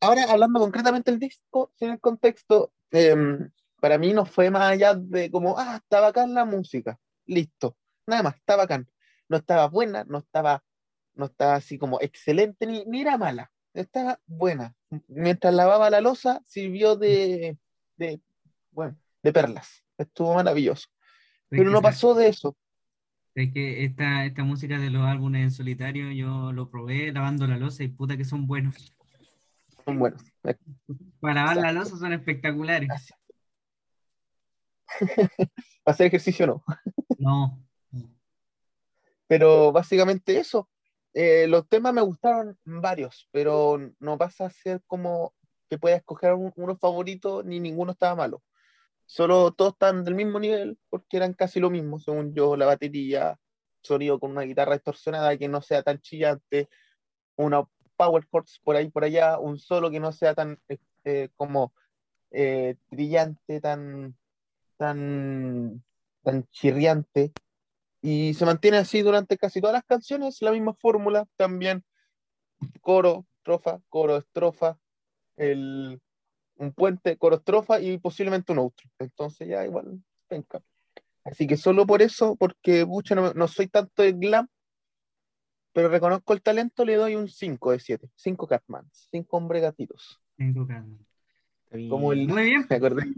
ahora 0.00 0.24
hablando 0.28 0.60
concretamente 0.60 1.10
del 1.10 1.20
disco, 1.20 1.72
sin 1.76 1.90
el 1.90 2.00
contexto, 2.00 2.72
em, 2.90 3.50
para 3.80 3.98
mí 3.98 4.12
no 4.12 4.24
fue 4.24 4.50
más 4.50 4.72
allá 4.72 4.94
de 4.94 5.30
como, 5.30 5.58
ah, 5.58 5.76
está 5.76 6.00
bacán 6.00 6.34
la 6.34 6.44
música, 6.44 6.98
listo, 7.26 7.76
nada 8.06 8.22
más, 8.22 8.36
está 8.36 8.56
bacán. 8.56 8.88
No 9.28 9.36
estaba 9.36 9.68
buena, 9.68 10.04
no 10.04 10.18
estaba, 10.18 10.64
no 11.14 11.26
estaba 11.26 11.56
así 11.56 11.78
como 11.78 12.00
excelente, 12.00 12.66
ni, 12.66 12.84
ni 12.86 13.02
era 13.02 13.18
mala, 13.18 13.52
estaba 13.74 14.20
buena. 14.26 14.74
Mientras 15.06 15.52
lavaba 15.54 15.90
la 15.90 16.00
losa, 16.00 16.42
sirvió 16.46 16.96
de, 16.96 17.58
de, 17.96 18.20
bueno, 18.78 18.96
de 19.24 19.32
perlas, 19.32 19.84
estuvo 19.98 20.34
maravilloso. 20.34 20.86
Pero 21.48 21.68
no 21.70 21.82
pasó 21.82 22.14
de 22.14 22.28
eso. 22.28 22.56
Es 23.34 23.52
que 23.52 23.84
esta, 23.84 24.24
esta 24.24 24.44
música 24.44 24.78
de 24.78 24.88
los 24.90 25.02
álbumes 25.04 25.42
en 25.42 25.50
solitario 25.50 26.12
yo 26.12 26.52
lo 26.52 26.70
probé 26.70 27.10
lavando 27.12 27.48
la 27.48 27.56
losa 27.58 27.82
y 27.82 27.88
puta 27.88 28.16
que 28.16 28.24
son 28.24 28.46
buenos. 28.46 28.94
Son 29.84 29.98
buenos. 29.98 30.22
Para 31.18 31.34
lavar 31.34 31.56
la 31.56 31.72
losa 31.72 31.96
son 31.96 32.12
espectaculares. 32.12 32.88
Para 32.88 33.00
hacer 35.86 36.06
ejercicio 36.06 36.46
no. 36.46 36.64
No. 37.18 37.60
Pero 39.26 39.72
básicamente 39.72 40.38
eso. 40.38 40.70
Eh, 41.14 41.48
los 41.48 41.68
temas 41.68 41.92
me 41.94 42.02
gustaron 42.02 42.56
varios, 42.64 43.28
pero 43.32 43.76
no 43.98 44.16
pasa 44.16 44.46
a 44.46 44.50
ser 44.50 44.80
como 44.86 45.34
que 45.68 45.78
pueda 45.78 45.96
escoger 45.96 46.34
un- 46.34 46.52
uno 46.54 46.76
favorito, 46.76 47.42
ni 47.42 47.58
ninguno 47.58 47.90
estaba 47.90 48.14
malo. 48.14 48.40
Solo 49.08 49.52
todos 49.52 49.72
están 49.72 50.04
del 50.04 50.14
mismo 50.14 50.38
nivel, 50.38 50.78
porque 50.90 51.16
eran 51.16 51.32
casi 51.32 51.60
lo 51.60 51.70
mismo, 51.70 51.98
según 51.98 52.34
yo, 52.34 52.56
la 52.58 52.66
batería, 52.66 53.40
sonido 53.80 54.20
con 54.20 54.32
una 54.32 54.42
guitarra 54.42 54.74
distorsionada 54.74 55.34
que 55.38 55.48
no 55.48 55.62
sea 55.62 55.82
tan 55.82 55.98
chillante, 56.02 56.68
una 57.36 57.64
power 57.96 58.26
chords 58.30 58.60
por 58.62 58.76
ahí 58.76 58.90
por 58.90 59.04
allá, 59.04 59.38
un 59.38 59.58
solo 59.58 59.90
que 59.90 59.98
no 59.98 60.12
sea 60.12 60.34
tan 60.34 60.60
eh, 60.68 60.76
eh, 61.04 61.30
como 61.36 61.72
eh, 62.32 62.76
brillante, 62.90 63.62
tan, 63.62 64.14
tan, 64.76 65.82
tan 66.22 66.44
chirriante. 66.50 67.32
Y 68.02 68.34
se 68.34 68.44
mantiene 68.44 68.76
así 68.76 69.00
durante 69.00 69.38
casi 69.38 69.62
todas 69.62 69.72
las 69.72 69.84
canciones, 69.84 70.42
la 70.42 70.52
misma 70.52 70.74
fórmula 70.74 71.26
también, 71.36 71.82
coro, 72.82 73.26
estrofa, 73.38 73.80
coro, 73.88 74.18
estrofa, 74.18 74.78
el, 75.36 75.98
un 76.58 76.72
puente, 76.72 77.16
coro, 77.16 77.36
estrofa 77.36 77.80
y 77.80 77.98
posiblemente 77.98 78.52
un 78.52 78.58
outro. 78.58 78.86
Entonces 78.98 79.48
ya 79.48 79.64
igual, 79.64 80.02
venga. 80.28 80.60
Así 81.24 81.46
que 81.46 81.56
solo 81.56 81.86
por 81.86 82.02
eso, 82.02 82.36
porque 82.36 82.84
pucha, 82.86 83.14
no, 83.14 83.32
no 83.34 83.48
soy 83.48 83.68
tanto 83.68 84.02
de 84.02 84.12
glam, 84.12 84.48
pero 85.72 85.88
reconozco 85.88 86.32
el 86.32 86.42
talento, 86.42 86.84
le 86.84 86.96
doy 86.96 87.14
un 87.14 87.28
5 87.28 87.72
de 87.72 87.80
7. 87.80 88.08
5 88.16 88.46
Catmans, 88.46 89.08
5 89.10 89.36
hombre 89.36 89.60
gatitos. 89.60 90.20
Tengo 90.36 90.66
calma. 90.66 90.96
Como 91.88 92.12
el, 92.12 92.26
Muy 92.26 92.44
bien. 92.44 92.66
me 92.70 92.76
acordé 92.76 93.14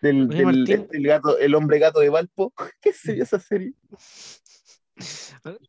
del, 0.00 0.28
Oye, 0.30 0.36
del- 0.38 0.44
Martín. 0.44 0.88
el 0.92 1.06
gato, 1.06 1.38
el 1.38 1.54
hombre 1.54 1.78
gato 1.78 2.00
de 2.00 2.08
Valpo. 2.08 2.52
¿Qué 2.80 2.92
se 2.92 3.12
vio 3.14 3.24
esa 3.24 3.38
serie? 3.38 3.74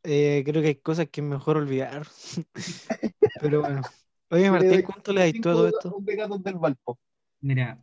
Eh, 0.04 0.44
creo 0.46 0.62
que 0.62 0.70
hay 0.70 0.76
cosas 0.76 1.08
que 1.10 1.22
es 1.22 1.28
mejor 1.28 1.58
olvidar. 1.58 2.06
Pero 3.42 3.62
bueno. 3.62 3.82
Oye, 4.30 4.52
Martín, 4.52 4.84
¿cuánto 4.84 5.12
le 5.12 5.22
das 5.22 5.42
tú 5.42 5.50
a 5.50 5.54
todo 5.54 5.68
esto? 5.68 5.90
hombre 5.90 6.16
gatos 6.16 6.44
del 6.44 6.56
Valpo. 6.56 7.00
Mira, 7.42 7.82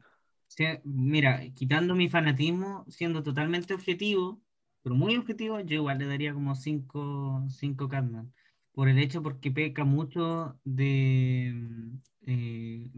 se- 0.48 0.80
mira, 0.84 1.42
quitando 1.54 1.94
mi 1.94 2.08
fanatismo, 2.08 2.84
siendo 2.88 3.22
totalmente 3.22 3.74
objetivo, 3.74 4.42
pero 4.82 4.94
muy 4.94 5.16
objetivo, 5.16 5.60
yo 5.60 5.76
igual 5.76 5.98
le 5.98 6.06
daría 6.06 6.34
como 6.34 6.54
5 6.54 7.44
cinco 7.50 7.88
Catman. 7.88 8.32
Por 8.72 8.88
el 8.88 8.98
hecho 8.98 9.22
porque 9.22 9.50
peca 9.50 9.84
mucho 9.84 10.60
de, 10.64 11.52
mm, 11.54 11.98
eh, 12.26 12.90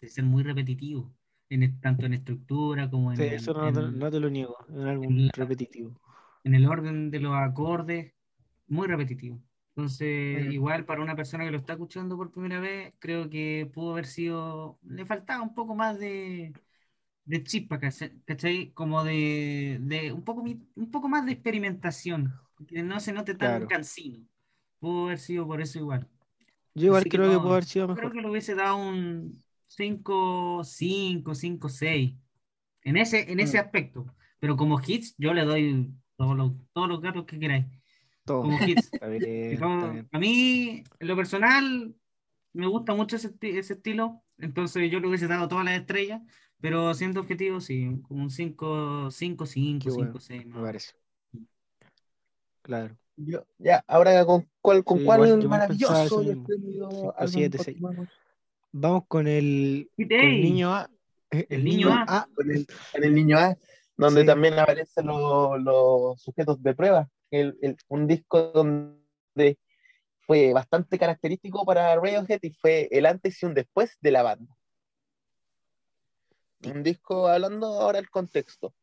de 0.00 0.08
ser 0.08 0.24
muy 0.24 0.42
repetitivo, 0.42 1.14
en, 1.48 1.80
tanto 1.80 2.06
en 2.06 2.14
estructura 2.14 2.90
como 2.90 3.12
en, 3.12 3.18
Sí, 3.20 3.24
eso 3.26 3.52
no, 3.54 3.72
te- 3.72 3.80
en- 3.80 3.98
no 3.98 4.10
te 4.10 4.20
lo 4.20 4.30
niego. 4.30 4.56
Algo 4.68 5.04
en 5.04 5.26
la- 5.26 5.32
repetitivo. 5.34 5.94
en 6.44 6.54
el 6.54 6.66
orden 6.66 7.10
de 7.10 7.20
los 7.20 7.34
acordes, 7.34 8.12
muy 8.68 8.86
repetitivo. 8.86 9.40
Entonces, 9.78 10.48
igual 10.50 10.84
para 10.84 11.02
una 11.02 11.14
persona 11.14 11.44
que 11.44 11.52
lo 11.52 11.58
está 11.58 11.74
escuchando 11.74 12.16
por 12.16 12.32
primera 12.32 12.58
vez, 12.60 12.94
creo 12.98 13.30
que 13.30 13.70
pudo 13.72 13.92
haber 13.92 14.06
sido, 14.06 14.78
le 14.82 15.06
faltaba 15.06 15.40
un 15.42 15.54
poco 15.54 15.76
más 15.76 15.98
de, 16.00 16.52
de 17.24 17.44
chispa, 17.44 17.78
¿cachai? 17.80 18.72
Como 18.74 19.04
de, 19.04 19.78
de 19.82 20.12
un 20.12 20.24
poco, 20.24 20.42
un 20.42 20.90
poco 20.90 21.08
más 21.08 21.26
de 21.26 21.32
experimentación, 21.32 22.34
que 22.68 22.82
no 22.82 23.00
se 23.00 23.12
note 23.12 23.34
tan 23.34 23.38
Claro. 23.38 23.68
cansino. 23.68 24.26
Pudo 24.80 25.06
haber 25.06 25.18
sido 25.20 25.46
por 25.46 25.60
eso 25.62 25.78
igual. 25.78 26.08
Yo 26.74 26.86
igual 26.86 27.06
Así 27.06 27.10
que 27.10 27.18
creo 27.18 27.28
que 27.30 27.32
no, 27.32 27.40
pudo 27.40 27.52
haber 27.52 27.64
sido 27.64 27.88
Creo 27.92 28.10
mejor. 28.10 28.12
que 28.12 28.20
le 28.22 28.30
hubiese 28.30 28.54
dado 28.54 28.76
un 28.78 29.44
5, 29.68 30.62
5, 30.64 31.34
5, 31.34 31.68
6. 31.68 32.16
En 32.84 32.96
ese, 32.96 33.30
en 33.32 33.40
ese 33.40 33.58
Mm. 33.58 33.60
aspecto. 33.60 34.06
Pero 34.40 34.56
como 34.56 34.80
hits, 34.86 35.14
yo 35.18 35.34
le 35.34 35.44
doy 35.44 35.94
todos 36.16 36.36
los, 36.36 36.52
todos 36.72 36.88
los 36.88 37.00
gatos 37.02 37.26
que 37.26 37.38
queráis. 37.40 37.66
Todo. 38.28 38.42
Como 38.42 38.58
hits. 38.64 38.90
Está 38.92 39.06
bien, 39.08 39.24
está 39.52 39.64
como- 39.64 39.90
bien. 39.92 40.08
a 40.12 40.18
mí, 40.18 40.84
en 41.00 41.08
lo 41.08 41.16
personal, 41.16 41.94
me 42.52 42.66
gusta 42.68 42.94
mucho 42.94 43.16
ese, 43.16 43.32
ese 43.40 43.72
estilo. 43.74 44.22
Entonces 44.38 44.90
yo 44.90 45.00
le 45.00 45.08
hubiese 45.08 45.26
dado 45.26 45.48
todas 45.48 45.64
las 45.64 45.78
estrellas. 45.80 46.22
Pero 46.60 46.92
siendo 46.94 47.20
objetivo, 47.20 47.60
sí, 47.60 48.00
como 48.02 48.22
un 48.24 48.30
5, 48.30 49.10
5, 49.12 49.46
5, 49.46 49.84
Qué 49.84 49.90
bueno, 49.90 50.12
5, 50.18 50.20
6. 50.20 50.46
me 50.46 50.60
parece. 50.60 50.92
Claro. 52.62 52.96
Yo, 53.16 53.44
ya, 53.58 53.82
ahora 53.88 54.24
con 54.24 54.48
cuál, 54.60 54.84
con 54.84 54.98
Sí, 54.98 55.04
cuál 55.04 55.18
igual 55.18 55.28
yo 55.30 55.34
pensaba 55.36 55.56
maravilloso 55.58 56.04
eso 56.04 56.22
y 56.22 56.26
mismo. 56.26 56.42
espléndido 56.42 56.90
Cinco, 56.90 57.26
siete, 57.28 57.58
seis. 57.58 57.78
Vamos 58.70 59.04
con 59.08 59.26
el, 59.26 59.90
con 59.96 60.12
el 60.12 60.42
niño 60.42 60.74
A. 60.74 60.90
eh, 61.30 61.46
El 61.50 61.64
niño 61.64 61.88
A. 61.92 62.28
Con 62.34 62.50
el, 62.50 62.66
con 62.92 63.04
el 63.04 63.14
niño 63.14 63.38
A, 63.38 63.56
donde 63.96 64.20
Sí. 64.20 64.26
también 64.26 64.58
aparecen 64.58 65.06
los, 65.06 65.60
los 65.62 66.20
sujetos 66.22 66.62
de 66.62 66.74
prueba. 66.74 67.08
El, 67.30 67.58
el- 67.62 67.76
un 67.88 68.06
disco 68.06 68.50
donde 68.52 69.58
fue 70.20 70.52
bastante 70.52 70.98
característico 70.98 71.64
para 71.64 71.94
Radiohead 71.96 72.40
y 72.42 72.52
fue 72.52 72.88
el 72.90 73.06
antes 73.06 73.42
y 73.42 73.46
un 73.46 73.54
después 73.54 73.96
de 74.00 74.10
la 74.10 74.22
banda. 74.22 74.54
Un 76.64 76.82
disco 76.82 77.28
hablando 77.28 77.66
ahora 77.66 77.98
del 77.98 78.10
contexto. 78.10 78.74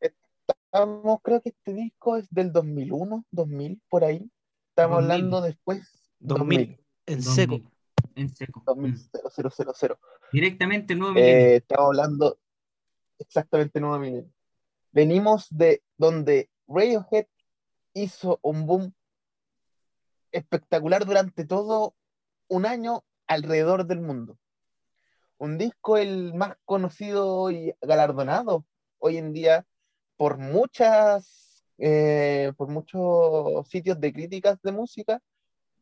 Estamos, 0.00 1.20
creo 1.22 1.40
que 1.42 1.48
este 1.50 1.72
disco 1.74 2.16
es 2.16 2.28
del 2.30 2.52
2001, 2.52 3.24
2000, 3.30 3.80
por 3.88 4.04
ahí. 4.04 4.30
Estamos 4.68 4.98
2000. 4.98 5.10
hablando 5.12 5.40
después 5.40 6.10
2000. 6.20 6.78
En 7.06 7.22
seco. 7.22 7.54
2000, 7.58 7.70
En 8.14 8.28
seco. 8.36 8.62
2000, 8.66 8.92
Mm. 8.92 8.96
2000, 9.24 9.74
000. 9.74 9.98
Directamente 10.32 10.94
nuevo 10.94 11.14
milenio. 11.14 11.34
Eh, 11.36 11.56
estamos 11.56 11.86
hablando 11.86 12.38
exactamente 13.18 13.80
9 13.80 13.98
milenios. 13.98 14.32
Venimos 14.92 15.46
de 15.50 15.82
donde 15.96 16.50
Radiohead 16.72 17.26
hizo 17.94 18.38
un 18.42 18.64
boom 18.64 18.94
espectacular 20.30 21.04
durante 21.04 21.44
todo 21.44 21.96
un 22.46 22.64
año 22.64 23.02
alrededor 23.26 23.86
del 23.86 24.00
mundo. 24.00 24.38
Un 25.38 25.58
disco 25.58 25.96
el 25.96 26.32
más 26.34 26.54
conocido 26.64 27.50
y 27.50 27.74
galardonado 27.80 28.66
hoy 28.98 29.16
en 29.16 29.32
día 29.32 29.66
por 30.16 30.38
muchas 30.38 31.64
eh, 31.78 32.52
por 32.56 32.68
muchos 32.68 33.66
sitios 33.68 33.98
de 33.98 34.12
críticas 34.12 34.62
de 34.62 34.70
música. 34.70 35.20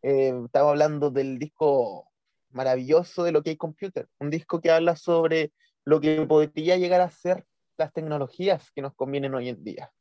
Eh, 0.01 0.33
estamos 0.47 0.71
hablando 0.71 1.11
del 1.11 1.39
disco 1.39 2.09
maravilloso 2.49 3.25
de 3.25 3.33
lo 3.33 3.43
que 3.43 3.51
hay 3.51 3.57
computer, 3.59 4.09
un 4.21 4.31
disco 4.31 4.63
que 4.63 4.71
habla 4.71 4.97
sobre 4.97 5.53
lo 5.85 6.01
que 6.01 6.25
podría 6.25 6.79
llegar 6.79 7.03
a 7.03 7.11
ser 7.11 7.45
las 7.77 7.93
tecnologías 7.93 8.71
que 8.71 8.81
nos 8.81 8.95
convienen 8.95 9.35
hoy 9.35 9.51
en 9.51 9.63
día 9.63 9.93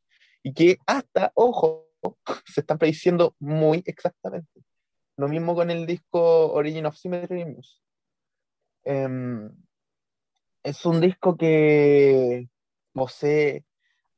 y 0.47 0.53
que 0.53 0.77
hasta, 0.85 1.33
ojo, 1.35 1.89
se 2.45 2.61
están 2.61 2.77
prediciendo 2.77 3.35
muy 3.37 3.83
exactamente. 3.85 4.63
Lo 5.17 5.27
mismo 5.27 5.53
con 5.55 5.69
el 5.69 5.85
disco 5.85 6.53
Origin 6.53 6.85
of 6.85 6.95
Symmetry 6.95 7.43
Muse. 7.43 7.81
Em, 8.85 9.51
es 10.63 10.85
un 10.85 11.01
disco 11.01 11.35
que 11.35 12.47
posee 12.93 13.65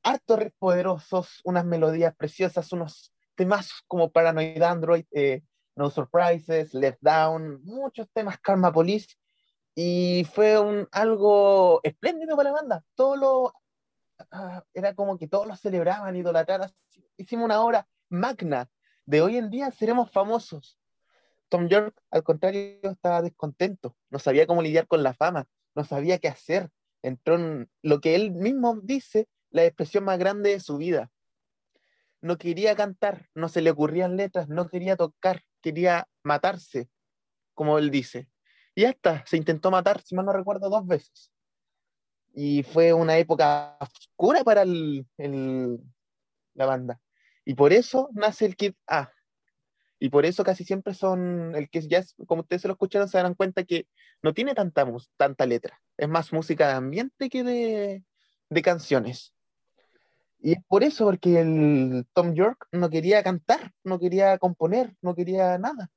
hartos 0.03 0.39
poderosos, 0.59 1.41
unas 1.45 1.65
melodías 1.65 2.15
preciosas, 2.15 2.71
unos 2.73 3.11
temas 3.33 3.81
como 3.87 4.11
Paranoid 4.11 4.61
Android, 4.61 5.05
eh, 5.09 5.41
No 5.75 5.89
Surprises, 5.89 6.75
Left 6.75 6.99
Down, 7.01 7.63
muchos 7.63 8.07
temas 8.13 8.37
Karma 8.37 8.71
Police, 8.71 9.15
y 9.73 10.27
fue 10.31 10.59
un, 10.59 10.87
algo 10.91 11.79
espléndido 11.81 12.37
para 12.37 12.51
la 12.51 12.55
banda. 12.55 12.85
Todo 12.93 13.15
lo, 13.15 13.53
ah, 14.31 14.63
era 14.73 14.93
como 14.93 15.17
que 15.17 15.27
todos 15.27 15.47
lo 15.47 15.55
celebraban, 15.55 16.15
idolatraban. 16.15 16.69
Hicimos 17.17 17.45
una 17.45 17.61
obra 17.61 17.87
magna. 18.09 18.69
De 19.05 19.21
hoy 19.21 19.37
en 19.37 19.49
día 19.49 19.71
seremos 19.71 20.11
famosos. 20.11 20.77
Tom 21.49 21.67
York, 21.67 21.99
al 22.11 22.23
contrario, 22.23 22.79
estaba 22.83 23.21
descontento. 23.21 23.95
No 24.09 24.19
sabía 24.19 24.45
cómo 24.45 24.61
lidiar 24.61 24.87
con 24.87 25.03
la 25.03 25.13
fama. 25.13 25.47
No 25.75 25.83
sabía 25.83 26.19
qué 26.19 26.27
hacer. 26.27 26.69
Entró 27.01 27.35
en 27.35 27.69
lo 27.81 28.01
que 28.01 28.15
él 28.15 28.31
mismo 28.31 28.79
dice, 28.83 29.27
la 29.49 29.65
expresión 29.65 30.03
más 30.03 30.19
grande 30.19 30.51
de 30.51 30.59
su 30.59 30.77
vida. 30.77 31.11
No 32.21 32.37
quería 32.37 32.75
cantar, 32.75 33.29
no 33.33 33.47
se 33.49 33.61
le 33.61 33.71
ocurrían 33.71 34.17
letras, 34.17 34.49
no 34.49 34.67
quería 34.67 34.97
tocar, 34.97 35.43
quería 35.61 36.07
matarse, 36.21 36.89
como 37.53 37.77
él 37.77 37.89
dice. 37.91 38.27
Y 38.75 38.85
hasta 38.85 39.25
se 39.25 39.37
intentó 39.37 39.71
matar, 39.71 40.01
si 40.01 40.15
mal 40.15 40.25
no 40.25 40.33
recuerdo, 40.33 40.69
dos 40.69 40.85
veces. 40.85 41.31
Y 42.33 42.63
fue 42.63 42.93
una 42.93 43.17
época 43.17 43.77
oscura 43.79 44.43
para 44.43 44.61
el- 44.63 45.05
el- 45.17 45.79
la 46.53 46.65
banda. 46.65 46.99
Y 47.45 47.55
por 47.55 47.73
eso 47.73 48.09
nace 48.13 48.45
el 48.45 48.55
Kid 48.55 48.73
A. 48.87 49.11
Y 49.99 50.09
por 50.09 50.25
eso 50.25 50.43
casi 50.43 50.63
siempre 50.63 50.93
son, 50.93 51.53
el 51.55 51.69
que 51.69 51.81
ya 51.81 52.03
como 52.25 52.41
ustedes 52.41 52.61
se 52.61 52.67
lo 52.69 52.73
escucharon, 52.73 53.09
se 53.09 53.17
darán 53.17 53.33
cuenta 53.33 53.63
que 53.63 53.87
no 54.21 54.33
tiene 54.33 54.53
tanta, 54.55 54.85
tanta 55.17 55.45
letra. 55.45 55.81
Es 55.97 56.07
más 56.07 56.31
música 56.31 56.67
de 56.67 56.73
ambiente 56.75 57.29
que 57.29 57.43
de, 57.43 58.03
de 58.49 58.61
canciones. 58.61 59.33
Y 60.41 60.53
es 60.53 60.59
por 60.67 60.83
eso, 60.83 61.05
porque 61.05 61.41
el 61.41 62.07
Tom 62.13 62.33
York 62.33 62.67
no 62.71 62.89
quería 62.89 63.21
cantar, 63.23 63.73
no 63.83 63.99
quería 63.99 64.37
componer, 64.37 64.95
no 65.01 65.13
quería 65.15 65.57
nada. 65.57 65.91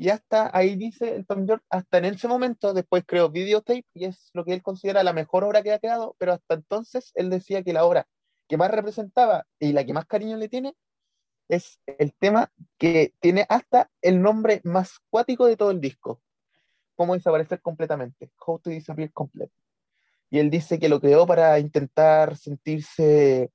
Y 0.00 0.08
hasta 0.08 0.50
ahí 0.56 0.76
dice 0.76 1.14
el 1.14 1.26
Tom 1.26 1.46
York, 1.46 1.62
hasta 1.68 1.98
en 1.98 2.06
ese 2.06 2.26
momento, 2.26 2.72
después 2.72 3.04
creó 3.06 3.28
Videotape, 3.28 3.84
y 3.92 4.06
es 4.06 4.30
lo 4.32 4.46
que 4.46 4.54
él 4.54 4.62
considera 4.62 5.02
la 5.02 5.12
mejor 5.12 5.44
obra 5.44 5.62
que 5.62 5.74
ha 5.74 5.78
quedado, 5.78 6.16
pero 6.16 6.32
hasta 6.32 6.54
entonces 6.54 7.12
él 7.14 7.28
decía 7.28 7.62
que 7.62 7.74
la 7.74 7.84
obra 7.84 8.08
que 8.48 8.56
más 8.56 8.70
representaba 8.70 9.44
y 9.58 9.74
la 9.74 9.84
que 9.84 9.92
más 9.92 10.06
cariño 10.06 10.38
le 10.38 10.48
tiene 10.48 10.74
es 11.50 11.80
el 11.98 12.14
tema 12.14 12.50
que 12.78 13.12
tiene 13.20 13.44
hasta 13.50 13.90
el 14.00 14.22
nombre 14.22 14.62
más 14.64 15.00
cuático 15.10 15.44
de 15.44 15.58
todo 15.58 15.70
el 15.70 15.82
disco. 15.82 16.22
Cómo 16.96 17.12
desaparecer 17.12 17.60
completamente. 17.60 18.30
How 18.38 18.58
to 18.58 18.70
disappear 18.70 19.12
completely. 19.12 19.52
Y 20.30 20.38
él 20.38 20.48
dice 20.48 20.78
que 20.78 20.88
lo 20.88 20.98
creó 20.98 21.26
para 21.26 21.58
intentar 21.58 22.38
sentirse 22.38 23.50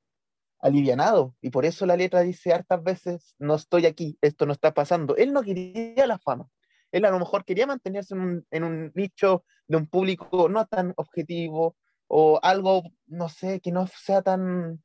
alivianado. 0.65 1.35
Y 1.41 1.51
por 1.51 1.65
eso 1.65 1.85
la 1.85 1.95
letra 1.95 2.21
dice 2.21 2.51
hartas 2.51 2.83
veces, 2.83 3.35
no 3.37 3.55
estoy 3.55 3.85
aquí, 3.85 4.17
esto 4.21 4.45
no 4.45 4.53
está 4.53 4.73
pasando. 4.73 5.15
Él 5.15 5.31
no 5.31 5.43
quería 5.43 6.07
la 6.07 6.17
fama. 6.17 6.47
Él 6.91 7.05
a 7.05 7.11
lo 7.11 7.19
mejor 7.19 7.45
quería 7.45 7.67
mantenerse 7.67 8.15
en 8.15 8.21
un, 8.21 8.47
en 8.49 8.63
un 8.63 8.91
nicho 8.95 9.45
de 9.67 9.77
un 9.77 9.87
público 9.87 10.49
no 10.49 10.65
tan 10.65 10.93
objetivo 10.97 11.75
o 12.07 12.39
algo, 12.41 12.83
no 13.05 13.29
sé, 13.29 13.59
que 13.61 13.71
no 13.71 13.85
sea 13.87 14.21
tan, 14.23 14.81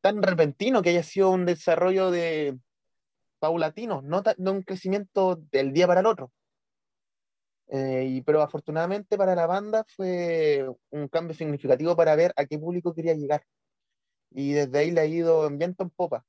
tan 0.00 0.22
repentino, 0.22 0.82
que 0.82 0.90
haya 0.90 1.02
sido 1.04 1.30
un 1.30 1.46
desarrollo 1.46 2.10
de 2.10 2.58
paulatino, 3.38 4.02
no, 4.02 4.22
un 4.38 4.62
crecimiento 4.62 5.36
del 5.52 5.72
día 5.72 5.86
para 5.86 6.00
el 6.00 6.06
otro. 6.06 6.32
Eh, 7.68 8.04
y, 8.08 8.22
pero 8.22 8.42
afortunadamente 8.42 9.16
para 9.16 9.36
la 9.36 9.46
banda 9.46 9.84
fue 9.94 10.66
un 10.90 11.06
cambio 11.06 11.36
significativo 11.36 11.94
para 11.94 12.16
ver 12.16 12.32
a 12.34 12.44
qué 12.46 12.58
público 12.58 12.92
quería 12.92 13.14
llegar. 13.14 13.44
Y 14.30 14.52
desde 14.52 14.78
ahí 14.78 14.90
le 14.90 15.00
ha 15.00 15.06
ido 15.06 15.46
en 15.46 15.58
viento 15.58 15.82
en 15.84 15.90
popa. 15.90 16.24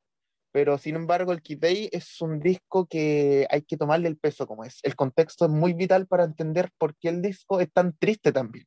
pero 0.51 0.77
sin 0.77 0.95
embargo 0.95 1.31
el 1.31 1.41
Day 1.59 1.89
es 1.93 2.21
un 2.21 2.39
disco 2.39 2.85
que 2.85 3.47
hay 3.49 3.61
que 3.61 3.77
tomarle 3.77 4.09
el 4.09 4.17
peso 4.17 4.47
como 4.47 4.65
es. 4.65 4.79
El 4.83 4.95
contexto 4.95 5.45
es 5.45 5.51
muy 5.51 5.73
vital 5.73 6.07
para 6.07 6.25
entender 6.25 6.71
por 6.77 6.95
qué 6.97 7.09
el 7.09 7.21
disco 7.21 7.61
es 7.61 7.71
tan 7.71 7.95
triste 7.97 8.31
también. 8.33 8.65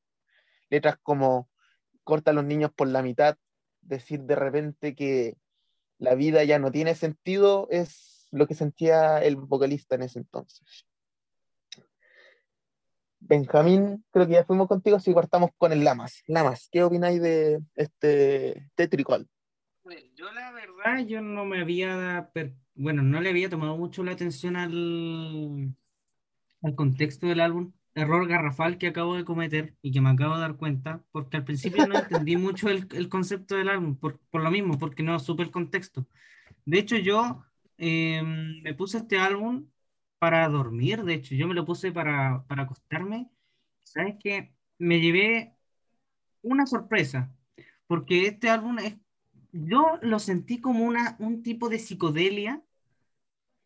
Letras 0.71 0.97
como 1.03 1.50
corta 2.05 2.31
a 2.31 2.35
los 2.35 2.45
niños 2.45 2.71
por 2.75 2.88
la 2.88 3.03
mitad, 3.03 3.37
decir 3.83 4.21
de 4.21 4.37
repente 4.37 4.95
que 4.95 5.37
la 5.99 6.14
vida 6.14 6.45
ya 6.45 6.59
no 6.59 6.71
tiene 6.73 6.95
sentido 6.95 7.69
es 7.71 8.29
lo 8.31 8.47
que 8.47 8.55
sentía 8.55 9.23
el 9.23 9.37
vocalista 9.37 9.95
en 9.95 10.03
ese 10.03 10.19
entonces. 10.21 10.87
Benjamín, 13.26 14.04
creo 14.11 14.26
que 14.26 14.35
ya 14.35 14.45
fuimos 14.45 14.69
contigo, 14.69 15.00
si 15.00 15.14
cortamos 15.14 15.50
con 15.57 15.73
el 15.73 15.83
Lamas. 15.83 16.23
Lamas, 16.26 16.69
¿qué 16.71 16.83
opináis 16.83 17.23
de 17.23 17.59
este 17.75 18.71
Tetricol? 18.75 19.26
Yo 20.14 20.31
la 20.33 20.52
verdad, 20.52 21.07
yo 21.07 21.23
no 21.23 21.47
me 21.47 21.61
había, 21.61 22.31
bueno, 22.75 23.02
no 23.02 23.21
le 23.23 23.31
había 23.31 23.49
tomado 23.49 23.76
mucho 23.78 24.04
la 24.04 24.12
atención 24.12 24.57
al, 24.57 25.75
al 26.62 26.75
contexto 26.75 27.26
del 27.26 27.40
álbum, 27.40 27.73
error 27.95 28.28
garrafal 28.28 28.76
que 28.76 28.88
acabo 28.88 29.16
de 29.16 29.25
cometer 29.25 29.75
y 29.81 29.90
que 29.90 30.02
me 30.02 30.11
acabo 30.11 30.35
de 30.35 30.43
dar 30.43 30.57
cuenta, 30.57 31.02
porque 31.11 31.38
al 31.38 31.45
principio 31.45 31.87
no 31.87 31.99
entendí 31.99 32.37
mucho 32.37 32.69
el, 32.69 32.87
el 32.93 33.09
concepto 33.09 33.57
del 33.57 33.71
álbum, 33.71 33.97
por, 33.97 34.19
por, 34.31 34.43
lo 34.43 34.50
mismo, 34.50 34.78
porque 34.78 35.02
no 35.02 35.19
supe 35.19 35.43
el 35.43 35.50
contexto. 35.50 36.07
De 36.66 36.78
hecho, 36.78 36.97
yo 36.97 37.43
eh, 37.78 38.23
me 38.23 38.75
puse 38.75 38.99
este 38.99 39.19
álbum 39.19 39.66
para 40.25 40.49
dormir, 40.49 41.04
de 41.04 41.12
hecho, 41.14 41.35
yo 41.35 41.47
me 41.47 41.52
lo 41.54 41.66
puse 41.66 41.93
para, 41.93 42.47
para 42.49 42.62
acostarme. 42.62 43.28
¿Sabes 43.83 44.16
qué? 44.19 44.54
Me 44.78 44.99
llevé 44.99 45.54
una 46.43 46.66
sorpresa, 46.66 47.31
porque 47.87 48.26
este 48.28 48.49
álbum 48.49 48.78
es, 48.78 48.97
yo 49.52 49.99
lo 50.02 50.19
sentí 50.19 50.62
como 50.62 50.87
una, 50.87 51.16
un 51.21 51.43
tipo 51.43 51.69
de 51.69 51.78
psicodelia, 51.78 52.64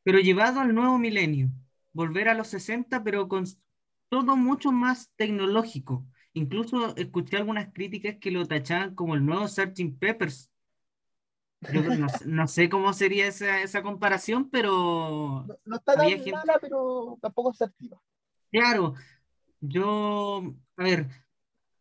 pero 0.02 0.18
llevado 0.18 0.58
al 0.60 0.74
nuevo 0.74 0.98
milenio, 0.98 1.50
volver 1.92 2.28
a 2.28 2.34
los 2.34 2.48
60, 2.48 3.04
pero 3.04 3.28
con 3.28 3.44
todo 4.08 4.36
mucho 4.36 4.72
más 4.72 5.12
tecnológico. 5.14 6.04
Incluso 6.32 6.96
escuché 6.96 7.36
algunas 7.36 7.72
críticas 7.72 8.16
que 8.20 8.32
lo 8.32 8.46
tachaban 8.46 8.96
como 8.96 9.14
el 9.14 9.24
nuevo 9.24 9.46
Sgt. 9.46 9.96
Peppers. 10.00 10.50
Yo 11.72 11.82
no, 11.82 12.06
no, 12.24 12.48
sé 12.48 12.68
cómo 12.68 12.92
sería 12.92 13.26
esa, 13.26 13.62
esa 13.62 13.82
comparación, 13.82 14.48
pero... 14.48 15.44
No, 15.46 15.56
no 15.64 15.76
está 15.76 15.94
tan 15.94 16.08
gente... 16.08 16.32
mala, 16.32 16.58
pero 16.60 17.18
tampoco 17.20 17.50
es 17.52 17.62
activa. 17.62 18.00
Claro, 18.50 18.94
yo, 19.60 20.54
a 20.76 20.82
ver, 20.82 21.08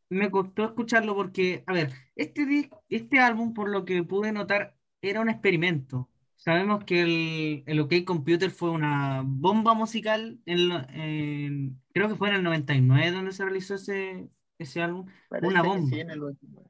me 0.09 0.31
costó 0.31 0.65
escucharlo 0.65 1.15
porque, 1.15 1.63
a 1.67 1.73
ver, 1.73 1.93
este, 2.15 2.69
este 2.89 3.19
álbum, 3.19 3.53
por 3.53 3.69
lo 3.69 3.85
que 3.85 4.03
pude 4.03 4.31
notar, 4.31 4.75
era 5.01 5.21
un 5.21 5.29
experimento. 5.29 6.09
Sabemos 6.35 6.83
que 6.83 7.01
el, 7.01 7.63
el 7.65 7.79
OK 7.79 7.93
Computer 8.05 8.51
fue 8.51 8.69
una 8.69 9.23
bomba 9.25 9.73
musical, 9.73 10.39
en, 10.45 10.71
en, 10.89 11.81
creo 11.93 12.07
que 12.07 12.15
fue 12.15 12.29
en 12.29 12.35
el 12.35 12.43
99 12.43 13.11
donde 13.11 13.31
se 13.31 13.43
realizó 13.43 13.75
ese, 13.75 14.29
ese 14.57 14.81
álbum. 14.81 15.07
Parece 15.29 15.47
una 15.47 15.63
bomba. 15.63 15.89
sí, 15.89 15.99
en 15.99 16.11
el 16.11 16.19
99. 16.19 16.69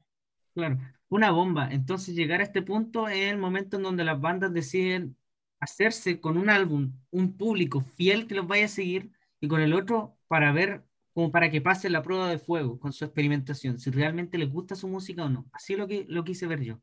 Claro, 0.54 0.78
una 1.08 1.30
bomba. 1.30 1.70
Entonces 1.72 2.14
llegar 2.14 2.40
a 2.40 2.44
este 2.44 2.62
punto 2.62 3.08
es 3.08 3.30
el 3.30 3.38
momento 3.38 3.76
en 3.76 3.82
donde 3.82 4.04
las 4.04 4.20
bandas 4.20 4.52
deciden 4.52 5.16
hacerse 5.60 6.20
con 6.20 6.36
un 6.38 6.50
álbum, 6.50 6.92
un 7.10 7.36
público 7.36 7.80
fiel 7.80 8.26
que 8.26 8.34
los 8.34 8.46
vaya 8.46 8.66
a 8.66 8.68
seguir 8.68 9.10
y 9.40 9.48
con 9.48 9.60
el 9.60 9.74
otro 9.74 10.16
para 10.28 10.52
ver, 10.52 10.84
como 11.14 11.30
para 11.32 11.50
que 11.50 11.60
pase 11.60 11.90
la 11.90 12.02
prueba 12.02 12.28
de 12.30 12.38
fuego 12.38 12.78
con 12.78 12.92
su 12.92 13.04
experimentación, 13.04 13.78
si 13.78 13.90
realmente 13.90 14.38
les 14.38 14.50
gusta 14.50 14.74
su 14.76 14.88
música 14.88 15.24
o 15.24 15.28
no. 15.28 15.48
Así 15.52 15.76
lo 15.76 15.88
que 15.88 16.04
lo 16.08 16.24
quise 16.24 16.46
ver 16.46 16.62
yo. 16.62 16.80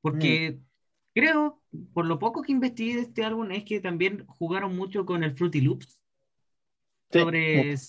Porque 0.00 0.60
Mm. 0.60 0.64
creo, 1.14 1.62
por 1.94 2.06
lo 2.06 2.18
poco 2.18 2.42
que 2.42 2.52
investigué 2.52 2.96
de 2.96 3.02
este 3.02 3.24
álbum, 3.24 3.50
es 3.52 3.64
que 3.64 3.80
también 3.80 4.26
jugaron 4.26 4.76
mucho 4.76 5.06
con 5.06 5.24
el 5.24 5.34
Fruity 5.36 5.60
Loops, 5.62 6.00
Sí, 7.10 7.18
sobre 7.18 7.84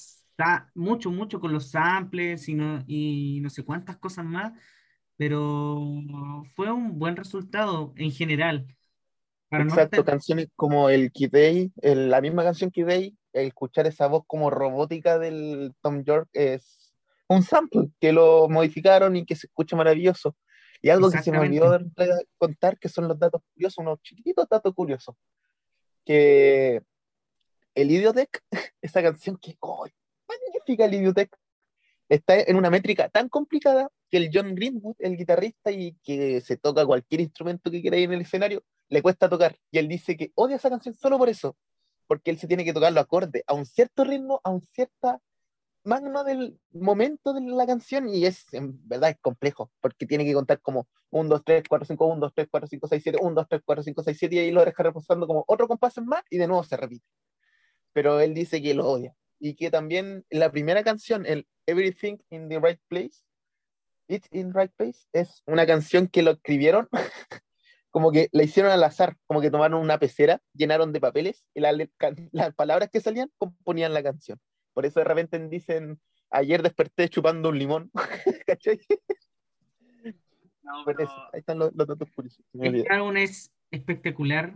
mucho, 0.76 1.12
mucho 1.12 1.40
con 1.40 1.54
los 1.54 1.70
samples 1.72 2.48
y 2.50 2.56
no, 2.56 2.84
y 2.88 3.40
no 3.42 3.50
sé 3.50 3.64
cuántas 3.64 3.98
cosas 3.98 4.26
más, 4.26 4.54
pero 5.18 5.82
fue 6.56 6.72
un 6.72 6.98
buen 7.00 7.16
resultado 7.16 7.94
en 7.96 8.12
general. 8.12 8.68
Para 9.50 9.66
Exacto, 9.66 10.04
canciones 10.04 10.48
como 10.56 10.90
el 10.90 11.12
Kid 11.12 11.30
Day, 11.32 11.72
el- 11.82 12.10
la 12.10 12.22
misma 12.22 12.44
canción 12.44 12.72
Kid 12.72 12.88
Day, 12.88 13.18
el 13.34 13.48
escuchar 13.48 13.86
esa 13.88 14.08
voz 14.08 14.24
como 14.26 14.50
robótica 14.50 15.20
del 15.20 15.74
Tom 15.82 16.04
York 16.04 16.30
es 16.34 16.94
un 17.28 17.44
sample 17.44 17.90
que 18.00 18.12
lo 18.12 18.50
modificaron 18.50 19.16
y 19.16 19.26
que 19.26 19.36
se 19.36 19.48
escucha 19.48 19.76
maravilloso. 19.76 20.36
Y 20.82 20.90
algo 20.90 21.10
que 21.10 21.22
se 21.22 21.32
me 21.32 21.38
olvidó 21.40 21.72
de 21.72 22.28
contar, 22.38 22.78
que 22.78 22.90
son 22.90 23.08
los 23.08 23.18
datos 23.18 23.42
curiosos, 23.54 23.78
unos 23.78 24.02
chiquititos 24.02 24.50
datos 24.50 24.74
curiosos. 24.74 25.16
Que 26.04 26.82
el 27.76 27.92
Idiotech, 27.92 28.42
esa 28.82 29.02
canción 29.02 29.38
que, 29.38 29.56
¡oh, 29.62 29.88
magnífica 30.28 30.86
el 30.86 30.96
Idiotech! 30.96 31.30
Está 32.10 32.40
en 32.40 32.56
una 32.56 32.70
métrica 32.70 33.10
tan 33.10 33.30
complicada 33.30 33.90
que 34.12 34.18
el 34.18 34.30
John 34.34 34.56
Greenwood, 34.56 34.96
el 35.00 35.18
guitarrista 35.18 35.72
y 35.72 35.96
que 36.04 36.42
se 36.42 36.58
toca 36.58 36.86
cualquier 36.86 37.22
instrumento 37.22 37.72
que 37.72 37.82
quiera 37.82 37.98
ir 37.98 38.06
en 38.06 38.14
el 38.14 38.22
escenario, 38.22 38.64
le 38.90 39.02
cuesta 39.02 39.30
tocar. 39.30 39.58
Y 39.72 39.80
él 39.80 39.88
dice 39.88 40.16
que 40.18 40.32
odia 40.36 40.58
esa 40.58 40.70
canción 40.70 40.94
solo 40.96 41.18
por 41.18 41.30
eso, 41.30 41.56
porque 42.08 42.32
él 42.32 42.38
se 42.38 42.48
tiene 42.48 42.66
que 42.66 42.74
tocar 42.74 42.92
los 42.94 43.04
acordes 43.04 43.44
a 43.48 43.54
un 43.54 43.66
cierto 43.66 44.04
ritmo, 44.04 44.42
a 44.44 44.52
un 44.52 44.62
cierta 44.62 45.20
magno 45.86 46.24
del 46.24 46.60
momento 46.72 47.34
de 47.34 47.42
la 47.42 47.66
canción 47.66 48.08
y 48.08 48.26
es, 48.26 48.46
en 48.54 48.88
verdad, 48.88 49.12
es 49.12 49.18
complejo, 49.20 49.72
porque 49.82 50.06
tiene 50.06 50.26
que 50.26 50.34
contar 50.34 50.62
como 50.62 50.88
1, 51.10 51.30
2, 51.30 51.42
3, 51.44 51.64
4, 51.68 51.86
5, 51.86 52.06
1, 52.06 52.20
2, 52.22 52.34
3, 52.36 52.48
4, 52.52 52.68
5, 52.68 52.88
6, 52.88 53.04
7, 53.04 53.20
1, 53.22 53.36
2, 53.36 53.48
3, 53.50 53.62
4, 53.66 53.84
5, 53.84 54.04
6, 54.04 54.18
7 54.20 54.36
y 54.36 54.40
ahí 54.40 54.52
lo 54.52 54.64
deja 54.64 54.84
reposando 54.84 55.28
como 55.28 55.44
otro 55.48 55.68
compás 55.68 55.98
más 56.00 56.24
y 56.30 56.38
de 56.38 56.48
nuevo 56.48 56.64
se 56.64 56.78
repite. 56.78 57.06
Pero 57.94 58.20
él 58.20 58.34
dice 58.34 58.62
que 58.62 58.74
lo 58.74 58.88
odia 58.88 59.16
y 59.44 59.56
que 59.56 59.70
también 59.70 60.26
la 60.30 60.50
primera 60.54 60.86
canción, 60.86 61.26
el 61.26 61.46
Everything 61.68 62.16
in 62.30 62.48
the 62.48 62.62
Right 62.62 62.80
Place, 62.88 63.26
It's 64.08 64.30
in 64.32 64.54
Right 64.54 64.72
Place, 64.78 65.02
es 65.12 65.44
una 65.46 65.66
canción 65.66 66.08
que 66.08 66.22
lo 66.22 66.32
escribieron 66.32 66.88
como 67.92 68.14
que 68.14 68.30
la 68.32 68.44
hicieron 68.44 68.72
al 68.72 68.86
azar, 68.86 69.18
como 69.28 69.42
que 69.42 69.52
tomaron 69.52 69.82
una 69.82 70.00
pecera, 70.00 70.42
llenaron 70.54 70.94
de 70.94 71.02
papeles 71.02 71.44
y 71.54 71.60
la, 71.60 71.74
las 72.32 72.56
palabras 72.56 72.90
que 72.90 73.02
salían 73.02 73.30
componían 73.38 73.94
la 73.94 74.02
canción. 74.02 74.40
Por 74.74 74.86
eso 74.86 75.02
de 75.02 75.04
repente 75.04 75.38
dicen, 75.50 76.00
ayer 76.30 76.64
desperté 76.64 77.10
chupando 77.10 77.50
un 77.50 77.60
limón. 77.60 77.92
¿Cachai? 78.48 78.80
No, 80.64 80.86
pero 80.86 81.00
ahí 81.34 81.40
están 81.40 81.60
los, 81.60 81.74
los 81.76 81.86
datos 81.86 82.10
curiosos. 82.16 82.46
este 82.54 82.94
álbum 82.94 83.18
es 83.18 83.52
espectacular 83.72 84.54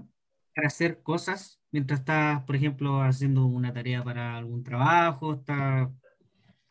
para 0.56 0.67
hacer 0.67 1.02
cosas 1.04 1.60
mientras 1.71 1.99
estás, 2.01 2.43
por 2.43 2.56
ejemplo, 2.56 3.01
haciendo 3.01 3.45
una 3.45 3.73
tarea 3.73 4.03
para 4.03 4.38
algún 4.38 4.63
trabajo, 4.63 5.34
estás 5.36 5.89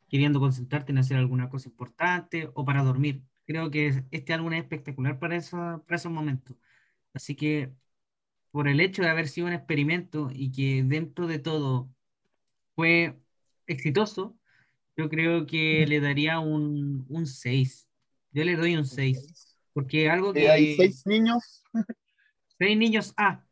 queriendo 0.09 0.41
concentrarte 0.41 0.93
en 0.93 0.99
hacer 0.99 1.17
alguna 1.19 1.49
cosa 1.51 1.69
importante 1.69 2.51
o 2.55 2.65
para 2.65 2.83
dormir. 2.85 3.23
Creo 3.47 3.71
que 3.71 4.05
este 4.11 4.33
álbum 4.35 4.53
es 4.55 4.63
espectacular 4.63 5.19
para, 5.19 5.37
eso, 5.37 5.57
para 5.87 5.97
esos 5.97 6.13
momentos. 6.13 6.57
Así 7.15 7.37
que 7.37 7.73
por 8.53 8.69
el 8.69 8.81
hecho 8.81 9.03
de 9.03 9.09
haber 9.11 9.29
sido 9.29 9.47
un 9.49 9.53
experimento 9.55 10.31
y 10.33 10.53
que 10.53 10.83
dentro 10.85 11.27
de 11.27 11.39
todo 11.39 11.91
fue 12.75 13.19
exitoso, 13.67 14.39
yo 14.97 15.09
creo 15.11 15.47
que 15.47 15.87
le 15.89 16.01
daría 16.01 16.41
un, 16.41 17.07
un 17.09 17.27
6. 17.27 17.89
Yo 18.33 18.45
le 18.45 18.57
doy 18.57 18.77
un 18.77 18.87
6. 18.87 19.59
Porque 19.73 20.11
algo 20.11 20.35
Eh, 20.35 20.43
que... 20.43 20.51
hay 20.51 20.77
seis 20.77 21.07
niños, 21.07 21.65
Seis 22.59 22.77
niños 22.79 23.15
A. 23.17 23.46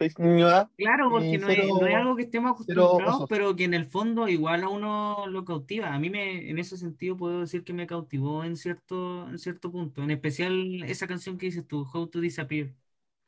seis 0.00 0.18
niños 0.18 0.50
A, 0.52 0.70
Claro, 0.76 1.10
porque 1.10 1.36
no, 1.38 1.48
es, 1.48 1.56
cero- 1.56 1.68
no 1.80 1.86
es 1.86 1.94
algo 1.94 2.16
que 2.16 2.22
estemos 2.22 2.52
acostumbrados, 2.52 3.26
pero 3.28 3.54
que 3.54 3.64
en 3.64 3.74
el 3.74 3.84
fondo 3.84 4.26
igual 4.28 4.64
a 4.64 4.68
uno 4.70 5.26
lo 5.26 5.44
cautiva. 5.44 5.92
A 5.94 5.98
mí 5.98 6.08
me, 6.08 6.48
en 6.48 6.58
ese 6.58 6.76
sentido 6.78 7.16
puedo 7.16 7.40
decir 7.40 7.62
que 7.64 7.72
me 7.74 7.86
cautivó 7.86 8.42
en 8.44 8.56
cierto, 8.56 9.28
en 9.28 9.38
cierto 9.38 9.70
punto. 9.70 10.02
En 10.02 10.10
especial 10.10 10.82
esa 10.84 11.06
canción 11.06 11.36
que 11.36 11.46
dices 11.46 11.66
tú, 11.66 11.86
How 11.92 12.06
to 12.08 12.20
Disappear. 12.20 12.72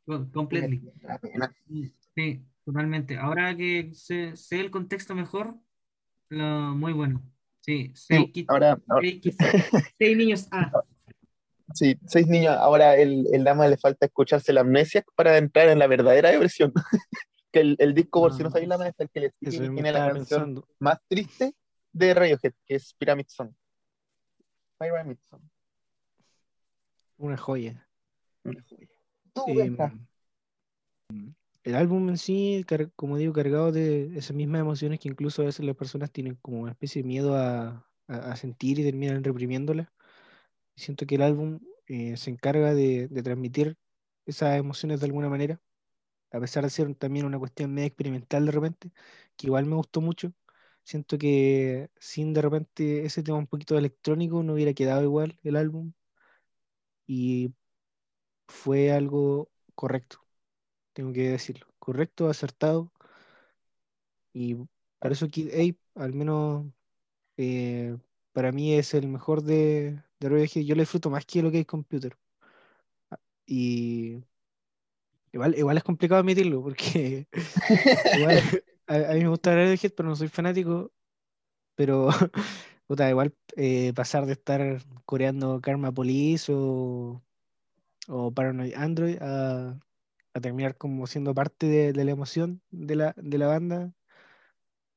Co- 0.05 0.27
Completely. 0.31 0.81
Sí, 2.15 2.41
totalmente. 2.65 3.17
Ahora 3.17 3.55
que 3.55 3.91
sé, 3.93 4.35
sé 4.35 4.59
el 4.59 4.71
contexto 4.71 5.15
mejor, 5.15 5.55
lo, 6.29 6.75
muy 6.75 6.93
bueno. 6.93 7.21
Sí, 7.61 7.93
ahora, 8.47 8.77
ahora- 8.89 9.07
seis 9.97 10.17
niños 10.17 10.47
A. 10.51 10.71
sí, 11.73 11.97
seis 12.05 12.27
niños. 12.27 12.55
Ahora 12.57 12.95
el, 12.95 13.27
el 13.33 13.43
Dama 13.43 13.67
le 13.67 13.77
falta 13.77 14.05
escucharse 14.05 14.53
la 14.53 14.61
amnesia 14.61 15.03
para 15.15 15.37
entrar 15.37 15.69
en 15.69 15.79
la 15.79 15.87
verdadera 15.87 16.31
versión. 16.37 16.71
que 17.51 17.59
el, 17.59 17.75
el 17.79 17.93
disco, 17.93 18.21
por 18.21 18.33
si 18.33 18.41
no 18.43 18.49
Ah, 18.49 18.51
sabéis 18.53 18.69
la 18.69 18.87
es 18.87 18.95
el 18.97 19.09
que 19.09 19.19
le 19.19 19.31
sigue, 19.39 19.69
tiene 19.69 19.91
la 19.91 20.07
canción 20.07 20.43
pensando. 20.55 20.67
más 20.79 20.97
triste 21.07 21.53
de 21.91 22.13
Radiohead, 22.13 22.53
que 22.65 22.75
es 22.75 22.93
Pyramid 22.95 23.25
Song. 23.27 23.51
Pyramid 24.79 25.17
Song. 25.29 25.41
Una 27.17 27.37
joya. 27.37 27.87
Una 28.43 28.61
joya. 28.67 28.87
Tú, 29.33 29.43
Eh, 29.47 29.71
el 31.63 31.75
álbum 31.75 32.09
en 32.09 32.17
sí, 32.17 32.65
como 32.95 33.17
digo, 33.17 33.31
cargado 33.33 33.71
de 33.71 34.17
esas 34.17 34.35
mismas 34.35 34.61
emociones 34.61 34.99
que 34.99 35.07
incluso 35.07 35.41
a 35.41 35.45
veces 35.45 35.65
las 35.65 35.75
personas 35.75 36.11
tienen 36.11 36.35
como 36.41 36.59
una 36.59 36.71
especie 36.71 37.01
de 37.01 37.07
miedo 37.07 37.37
a, 37.37 37.87
a- 38.07 38.15
a 38.31 38.35
sentir 38.35 38.79
y 38.79 38.83
terminan 38.83 39.23
reprimiéndolas. 39.23 39.87
Siento 40.75 41.05
que 41.05 41.15
el 41.15 41.21
álbum 41.23 41.59
eh, 41.87 42.17
se 42.17 42.29
encarga 42.31 42.73
de, 42.73 43.09
transmitir 43.23 43.77
esas 44.25 44.57
emociones 44.57 44.99
de 44.99 45.05
alguna 45.07 45.29
manera, 45.29 45.61
a 46.31 46.39
pesar 46.39 46.63
de 46.65 46.69
ser 46.71 46.93
también 46.95 47.25
una 47.25 47.39
cuestión 47.39 47.73
medio 47.73 47.87
experimental 47.87 48.45
de 48.45 48.51
repente, 48.53 48.91
que 49.37 49.47
igual 49.47 49.65
me 49.65 49.75
gustó 49.75 50.01
mucho. 50.01 50.33
Siento 50.83 51.17
que 51.17 51.89
sin 51.99 52.33
de 52.33 52.41
repente 52.41 53.05
ese 53.05 53.23
tema 53.23 53.37
un 53.39 53.47
poquito 53.47 53.77
electrónico 53.77 54.43
no 54.43 54.53
hubiera 54.53 54.73
quedado 54.73 55.03
igual 55.03 55.39
el 55.43 55.55
álbum 55.57 55.93
y 57.07 57.53
fue 58.47 58.91
algo 58.91 59.49
correcto, 59.75 60.19
tengo 60.93 61.13
que 61.13 61.29
decirlo, 61.31 61.67
correcto, 61.79 62.29
acertado 62.29 62.91
y 64.33 64.55
por 64.99 65.11
eso 65.11 65.29
Kid 65.29 65.49
Ape, 65.49 65.77
al 65.95 66.13
menos 66.13 66.65
eh, 67.37 67.97
para 68.33 68.51
mí 68.53 68.73
es 68.75 68.93
el 68.95 69.07
mejor 69.09 69.43
de, 69.43 70.03
de 70.19 70.29
Radiohead. 70.29 70.63
Yo 70.65 70.75
le 70.75 70.83
disfruto 70.83 71.09
más 71.11 71.25
que 71.25 71.43
lo 71.43 71.51
que 71.51 71.61
es 71.61 71.65
Computer. 71.67 72.17
Ah, 73.11 73.19
Y 73.47 74.23
igual, 75.31 75.55
igual 75.57 75.77
es 75.77 75.83
complicado 75.83 76.19
admitirlo, 76.21 76.61
porque 76.63 77.27
igual, 78.11 78.41
a, 78.87 78.95
a 78.95 79.13
mí 79.13 79.21
me 79.21 79.29
gusta 79.29 79.55
Radiohead, 79.55 79.93
pero 79.95 80.09
no 80.09 80.15
soy 80.15 80.27
fanático. 80.27 80.91
Pero 81.75 82.09
puta, 82.87 83.09
igual 83.09 83.35
eh, 83.57 83.93
pasar 83.95 84.25
de 84.27 84.33
estar 84.33 84.79
coreando 85.05 85.61
Karma 85.61 85.91
Police 85.93 86.51
o, 86.55 87.23
o 88.09 88.33
Paranoid 88.33 88.75
Android 88.75 89.17
a, 89.21 89.79
a 90.35 90.41
terminar 90.41 90.77
como 90.77 91.07
siendo 91.07 91.33
parte 91.35 91.67
de, 91.67 91.93
de 91.93 92.05
la 92.05 92.11
emoción 92.11 92.61
de 92.71 92.95
la, 92.97 93.15
de 93.17 93.37
la 93.39 93.47
banda. 93.47 93.93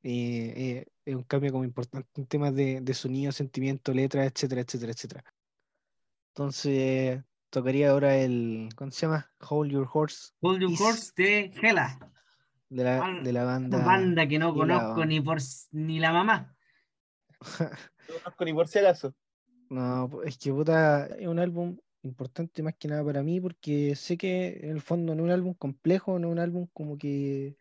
eh, 0.03 0.53
eh, 0.55 0.85
es 1.07 1.15
un 1.15 1.23
cambio 1.23 1.51
como 1.53 1.63
importante 1.63 2.09
en 2.19 2.27
temas 2.27 2.53
de, 2.53 2.81
de 2.81 2.93
sonido, 2.93 3.31
sentimiento, 3.31 3.93
letra, 3.93 4.25
etcétera, 4.25 4.61
etcétera, 4.61 4.91
etcétera. 4.91 5.23
Entonces, 6.33 7.23
tocaría 7.49 7.91
ahora 7.91 8.17
el, 8.17 8.69
¿cómo 8.75 8.91
se 8.91 9.05
llama? 9.05 9.31
Hold 9.49 9.71
Your 9.71 9.87
Horse 9.91 10.31
Hold 10.41 10.61
Your 10.61 10.71
Is- 10.71 10.81
Horse 10.81 11.11
de 11.15 11.51
Hela. 11.61 11.97
de 12.69 12.83
la, 12.83 13.19
de 13.23 13.33
la 13.33 13.43
banda. 13.45 13.83
Banda 13.85 14.27
que 14.27 14.37
no 14.37 14.49
la- 14.49 14.53
conozco 14.55 15.05
ni 15.05 15.21
por 15.21 15.37
ni 15.71 15.99
la 15.99 16.11
mamá. 16.11 16.55
No 18.09 18.13
conozco 18.23 18.45
ni 18.45 18.53
por 18.53 18.67
si 18.69 18.79
acaso. 18.79 19.13
No, 19.69 20.21
es 20.23 20.37
que 20.37 20.51
puta, 20.53 21.07
es 21.07 21.27
un 21.27 21.39
álbum 21.39 21.77
importante 22.03 22.63
más 22.63 22.75
que 22.79 22.87
nada 22.87 23.03
para 23.03 23.21
mí 23.21 23.41
porque 23.41 23.95
sé 23.95 24.17
que 24.17 24.59
en 24.63 24.69
el 24.71 24.81
fondo 24.81 25.13
no 25.13 25.23
es 25.23 25.25
un 25.25 25.31
álbum 25.31 25.53
complejo, 25.53 26.19
no 26.19 26.27
es 26.27 26.31
un 26.31 26.39
álbum 26.39 26.67
como 26.71 26.97
que 26.97 27.57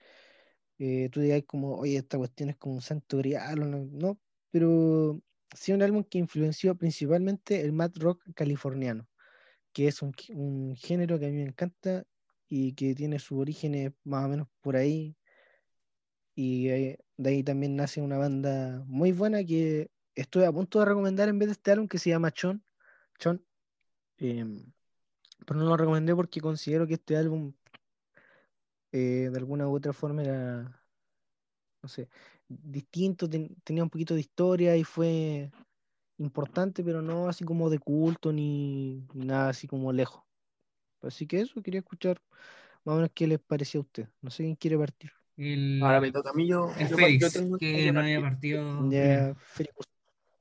eh, 0.79 1.09
tú 1.11 1.21
digas 1.21 1.43
como, 1.47 1.77
oye, 1.77 1.97
esta 1.97 2.19
cuestión 2.19 2.51
es 2.51 2.57
como 2.57 2.75
un 2.75 2.83
santo 2.83 3.19
grial, 3.19 3.99
no, 3.99 4.19
pero 4.51 5.21
sí 5.55 5.73
un 5.73 5.83
álbum 5.83 6.05
que 6.05 6.19
influenció 6.19 6.77
principalmente 6.77 7.61
el 7.61 7.73
mad 7.73 7.93
rock 7.97 8.23
californiano, 8.35 9.09
que 9.73 9.89
es 9.89 10.03
un, 10.03 10.15
un 10.35 10.77
género 10.77 11.19
que 11.19 11.27
a 11.27 11.29
mí 11.31 11.37
me 11.37 11.43
encanta 11.45 12.05
y 12.49 12.75
que 12.75 12.95
tiene 12.95 13.19
sus 13.19 13.39
orígenes 13.39 13.93
más 14.05 14.25
o 14.25 14.29
menos 14.29 14.49
por 14.61 14.77
ahí. 14.77 15.17
Y 16.35 16.69
eh, 16.69 16.99
de 17.17 17.31
ahí 17.31 17.43
también 17.43 17.77
nace 17.77 18.01
una 18.03 18.19
banda 18.19 18.85
muy 18.87 19.13
buena 19.13 19.43
que 19.45 19.91
estoy 20.15 20.45
a 20.45 20.53
punto 20.53 20.79
de 20.81 20.85
recomendar 20.85 21.29
en 21.29 21.39
vez 21.39 21.49
de 21.49 21.53
este 21.53 21.73
álbum 21.73 21.89
que 21.89 21.99
se 21.99 22.11
llama 22.11 22.31
Chon. 22.31 22.63
Chon. 23.19 23.45
Em, 24.19 24.73
pero 25.47 25.61
no 25.61 25.67
lo 25.67 25.77
recomendé 25.77 26.15
porque 26.15 26.41
considero 26.41 26.87
que 26.87 26.95
este 26.95 27.17
álbum 27.17 27.55
eh, 28.97 29.31
de 29.31 29.39
alguna 29.39 29.69
u 29.69 29.75
otra 29.77 29.93
forma 29.93 30.23
era, 30.23 30.83
no 31.83 31.89
sé, 31.89 32.09
distinto, 32.49 33.29
ten- 33.29 33.55
tenía 33.65 33.83
un 33.85 33.91
poquito 33.91 34.15
de 34.15 34.21
historia 34.21 34.77
y 34.77 34.85
fue 34.85 35.51
importante, 36.19 36.85
pero 36.85 37.03
no 37.03 37.29
así 37.29 37.45
como 37.45 37.71
de 37.71 37.79
culto 37.79 38.33
ni, 38.33 39.07
ni 39.15 39.27
nada 39.27 39.51
así 39.51 39.67
como 39.69 39.93
lejos. 39.93 40.23
Así 41.03 41.27
que 41.27 41.41
eso, 41.43 41.63
quería 41.63 41.81
escuchar 41.81 42.21
más 42.85 42.95
o 42.95 42.97
menos 42.97 43.11
qué 43.15 43.27
les 43.27 43.41
parecía 43.41 43.81
a 43.81 43.83
usted. 43.85 44.09
No 44.23 44.31
sé 44.31 44.45
quién 44.45 44.57
quiere 44.57 44.79
partir. 44.79 45.13
El, 45.37 45.83
Ahora 45.83 46.01
me 46.01 46.13
toca 46.13 46.31
a 46.31 46.33
mí. 46.35 46.49
Yo, 46.49 46.73
el 46.79 46.89
yo- 46.89 46.97
Félix, 46.97 47.21
yo 47.21 47.31
tengo 47.33 47.59
que 47.59 47.93
no 47.93 48.01
había 48.01 48.17
partir. 48.17 48.31
partido. 48.31 48.63
Ya, 48.91 48.99
primero. 48.99 49.37
Félix, 49.37 49.75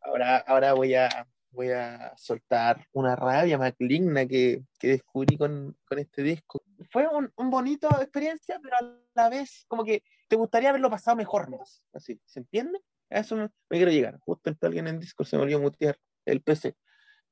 Ahora, 0.02 0.38
ahora 0.40 0.74
voy 0.74 0.96
a, 0.96 1.28
voy 1.56 1.72
a 1.72 2.14
soltar 2.18 2.88
una 2.94 3.16
rabia 3.16 3.58
maligna 3.58 4.26
que, 4.26 4.64
que 4.78 4.90
descubrí 4.90 5.38
con, 5.38 5.76
con 5.86 6.00
este 6.00 6.22
disco. 6.22 6.64
Fue 6.92 7.08
un, 7.08 7.32
un 7.36 7.50
bonito 7.50 7.90
experiencia, 8.02 8.60
pero 8.62 8.76
a 8.78 8.98
la 9.16 9.30
vez 9.30 9.66
como 9.68 9.84
que 9.84 10.04
te 10.28 10.36
gustaría 10.36 10.70
haberlo 10.70 10.90
pasado 10.90 11.18
mejor 11.18 11.50
más. 11.50 11.84
Así, 11.94 12.20
¿se 12.26 12.40
entiende? 12.40 12.80
A 13.10 13.20
eso 13.20 13.36
me, 13.36 13.50
me 13.70 13.78
quiero 13.78 13.92
llegar. 13.92 14.20
Justo 14.20 14.50
entró 14.50 14.68
alguien 14.68 14.88
en 14.88 15.00
Discord, 15.00 15.28
se 15.28 15.38
me 15.38 15.44
olvidó 15.44 15.60
mutear 15.60 15.98
el 16.26 16.42
PC. 16.42 16.76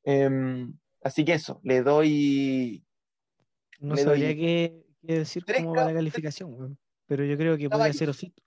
Em, 0.04 0.74
así 1.02 1.24
que 1.24 1.34
eso, 1.34 1.60
le 1.64 1.82
doy 1.84 2.84
no 3.80 3.96
Le 3.96 4.04
sabría 4.04 4.28
doy 4.28 4.36
qué, 4.38 4.86
qué 5.06 5.18
decir 5.20 5.44
cómo 5.46 5.76
va 5.76 5.86
la 5.86 5.94
calificación, 5.94 6.78
pero 7.06 7.26
yo 7.26 7.38
creo 7.38 7.58
que 7.58 7.70
podría 7.70 7.94
ser 7.94 8.10
osito. 8.10 8.42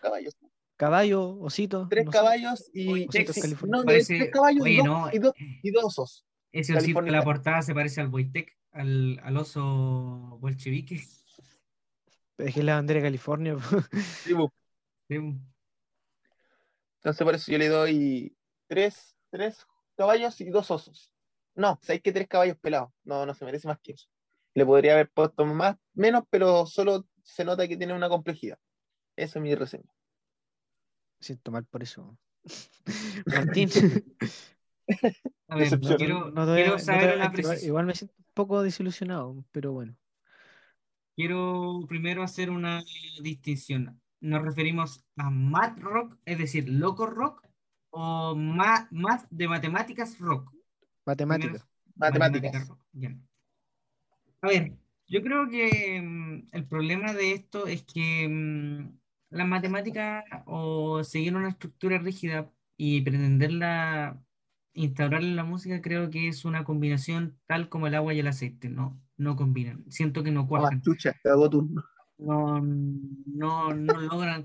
caballos. 0.00 0.36
Caballo, 0.76 1.38
osito. 1.40 1.86
Tres 1.88 2.04
no 2.04 2.12
sé. 2.12 2.18
caballos 2.18 2.70
y 2.74 3.06
Ositos 3.08 3.36
californianos. 3.36 3.84
no, 3.84 3.86
Parece- 3.86 4.18
tres 4.18 4.30
caballos 4.30 4.66
y 4.66 4.70
oye, 4.70 4.76
dos, 4.78 4.86
no, 4.86 5.10
y 5.12 5.18
dos, 5.18 5.34
eh, 5.38 5.60
y 5.62 5.70
dos 5.70 5.84
osos. 5.84 6.26
Ese 6.52 6.76
osito 6.76 7.02
de 7.02 7.10
la 7.10 7.22
portada 7.22 7.62
se 7.62 7.74
parece 7.74 8.00
al 8.00 8.08
Wojtek, 8.08 8.56
al, 8.72 9.18
al 9.22 9.36
oso 9.36 10.38
bolchevique. 10.40 10.96
Es 10.96 12.52
que 12.54 12.60
es 12.60 12.64
la 12.64 12.74
bandera 12.74 13.00
de 13.00 13.06
California. 13.06 13.56
Sí, 14.24 14.32
bu. 14.34 14.50
Sí, 15.08 15.16
Entonces 16.98 17.24
por 17.24 17.34
eso 17.34 17.50
yo 17.52 17.58
le 17.58 17.68
doy 17.68 18.36
tres, 18.66 19.16
tres 19.30 19.66
caballos 19.96 20.40
y 20.40 20.50
dos 20.50 20.70
osos. 20.70 21.12
No, 21.54 21.78
sabéis 21.82 22.02
que 22.02 22.12
tres 22.12 22.28
caballos 22.28 22.58
pelados. 22.58 22.90
No, 23.04 23.24
no 23.24 23.32
se 23.34 23.44
merece 23.44 23.66
más 23.68 23.78
que 23.80 23.92
eso. 23.92 24.08
Le 24.54 24.66
podría 24.66 24.92
haber 24.94 25.10
puesto 25.10 25.46
más, 25.46 25.76
menos, 25.94 26.24
pero 26.28 26.66
solo 26.66 27.06
se 27.22 27.44
nota 27.44 27.66
que 27.68 27.76
tiene 27.76 27.94
una 27.94 28.08
complejidad. 28.08 28.58
Eso 29.16 29.38
es 29.38 29.42
mi 29.42 29.54
reseña. 29.54 29.90
Siento 31.20 31.50
mal 31.50 31.64
por 31.64 31.82
eso. 31.82 32.16
Martín, 33.26 33.68
A 35.48 35.56
ver, 35.56 35.78
quiero, 35.80 36.30
no 36.30 36.44
no 36.44 36.78
saber 36.78 37.10
voy 37.10 37.12
a 37.12 37.16
una 37.16 37.32
precisión. 37.32 37.68
igual 37.68 37.86
me 37.86 37.94
siento 37.94 38.14
un 38.18 38.24
poco 38.34 38.62
desilusionado, 38.62 39.44
pero 39.52 39.72
bueno. 39.72 39.96
Quiero 41.14 41.80
primero 41.88 42.22
hacer 42.22 42.50
una 42.50 42.84
distinción. 43.22 44.00
¿Nos 44.20 44.42
referimos 44.42 45.04
a 45.16 45.30
math 45.30 45.78
rock, 45.78 46.16
es 46.24 46.38
decir, 46.38 46.68
loco 46.68 47.06
rock, 47.06 47.46
o 47.90 48.34
ma- 48.34 48.88
math 48.90 49.26
de 49.30 49.48
matemáticas 49.48 50.18
rock? 50.18 50.52
Matemáticas. 51.04 51.64
rock, 52.68 52.80
ya. 52.92 53.16
A 54.42 54.48
ver, 54.48 54.72
yo 55.06 55.22
creo 55.22 55.48
que 55.48 56.02
mm, 56.02 56.48
el 56.52 56.66
problema 56.66 57.12
de 57.12 57.32
esto 57.32 57.66
es 57.66 57.84
que 57.84 58.28
mm, 58.28 58.98
la 59.30 59.44
matemática 59.44 60.24
o 60.46 61.02
seguir 61.04 61.36
una 61.36 61.48
estructura 61.48 61.98
rígida 61.98 62.50
y 62.76 63.00
pretenderla 63.02 64.22
instaurar 64.72 65.22
en 65.22 65.36
la 65.36 65.44
música, 65.44 65.80
creo 65.80 66.10
que 66.10 66.28
es 66.28 66.44
una 66.44 66.64
combinación 66.64 67.38
tal 67.46 67.68
como 67.68 67.86
el 67.86 67.94
agua 67.94 68.14
y 68.14 68.20
el 68.20 68.28
aceite. 68.28 68.68
No, 68.68 69.00
no 69.16 69.36
combinan. 69.36 69.84
Siento 69.90 70.22
que 70.22 70.30
no 70.30 70.46
Toma, 70.46 70.48
cuajan. 70.48 70.82
No, 72.18 72.60
no, 72.60 73.74
no 73.74 74.00
logran 74.00 74.44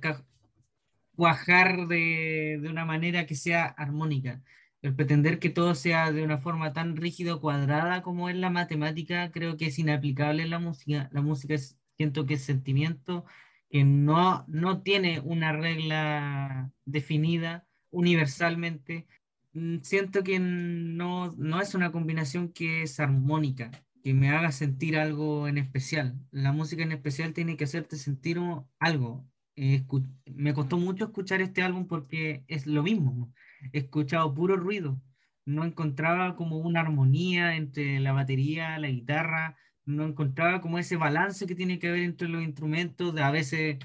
cuajar 1.16 1.88
de, 1.88 2.60
de 2.62 2.70
una 2.70 2.86
manera 2.86 3.26
que 3.26 3.36
sea 3.36 3.66
armónica. 3.66 4.42
El 4.82 4.96
pretender 4.96 5.38
que 5.38 5.50
todo 5.50 5.76
sea 5.76 6.12
de 6.12 6.24
una 6.24 6.40
forma 6.40 6.74
tan 6.74 6.96
rígida 6.96 7.36
o 7.36 7.42
cuadrada 7.42 8.02
como 8.02 8.30
es 8.30 8.36
la 8.36 8.50
matemática, 8.50 9.32
creo 9.32 9.56
que 9.58 9.68
es 9.68 9.78
inaplicable 9.78 10.44
en 10.44 10.50
la 10.50 10.60
música. 10.60 11.10
La 11.12 11.22
música 11.22 11.54
es, 11.54 11.78
siento 11.98 12.26
que 12.26 12.36
es 12.36 12.44
sentimiento, 12.44 13.26
que 13.72 13.84
no, 13.86 14.46
no 14.48 14.82
tiene 14.84 15.20
una 15.22 15.54
regla 15.54 16.72
definida 16.86 17.68
universalmente. 17.92 19.08
Mm, 19.54 19.80
Siento 19.82 20.24
que 20.24 20.40
no, 20.40 21.32
no 21.38 21.62
es 21.62 21.74
una 21.76 21.92
combinación 21.92 22.52
que 22.54 22.84
es 22.84 23.00
armónica, 23.00 23.72
que 24.04 24.14
me 24.14 24.30
haga 24.30 24.52
sentir 24.52 24.98
algo 24.98 25.48
en 25.48 25.58
especial. 25.58 26.20
La 26.32 26.52
música 26.52 26.84
en 26.84 26.92
especial 26.92 27.34
tiene 27.34 27.58
que 27.58 27.64
hacerte 27.66 27.96
sentir 27.98 28.40
algo. 28.80 29.28
Eh, 29.56 29.86
me 30.26 30.54
costó 30.54 30.78
mucho 30.78 31.06
escuchar 31.06 31.42
este 31.42 31.62
álbum 31.62 31.88
porque 31.88 32.44
es 32.48 32.66
lo 32.68 32.84
mismo. 32.84 33.34
He 33.74 33.80
escuchado 33.80 34.34
puro 34.34 34.56
ruido. 34.58 35.02
No 35.46 35.66
encontraba 35.66 36.36
como 36.36 36.58
una 36.58 36.82
armonía 36.82 37.56
entre 37.56 38.00
la 38.00 38.14
batería, 38.14 38.78
la 38.80 38.90
guitarra. 38.90 39.58
No 39.86 40.06
encontraba 40.06 40.62
como 40.62 40.80
ese 40.80 40.96
balance 40.96 41.46
que 41.48 41.56
tiene 41.56 41.80
que 41.80 41.90
haber 41.90 42.04
entre 42.04 42.28
los 42.28 42.44
instrumentos. 42.44 43.14
De, 43.16 43.22
a 43.24 43.32
veces 43.32 43.78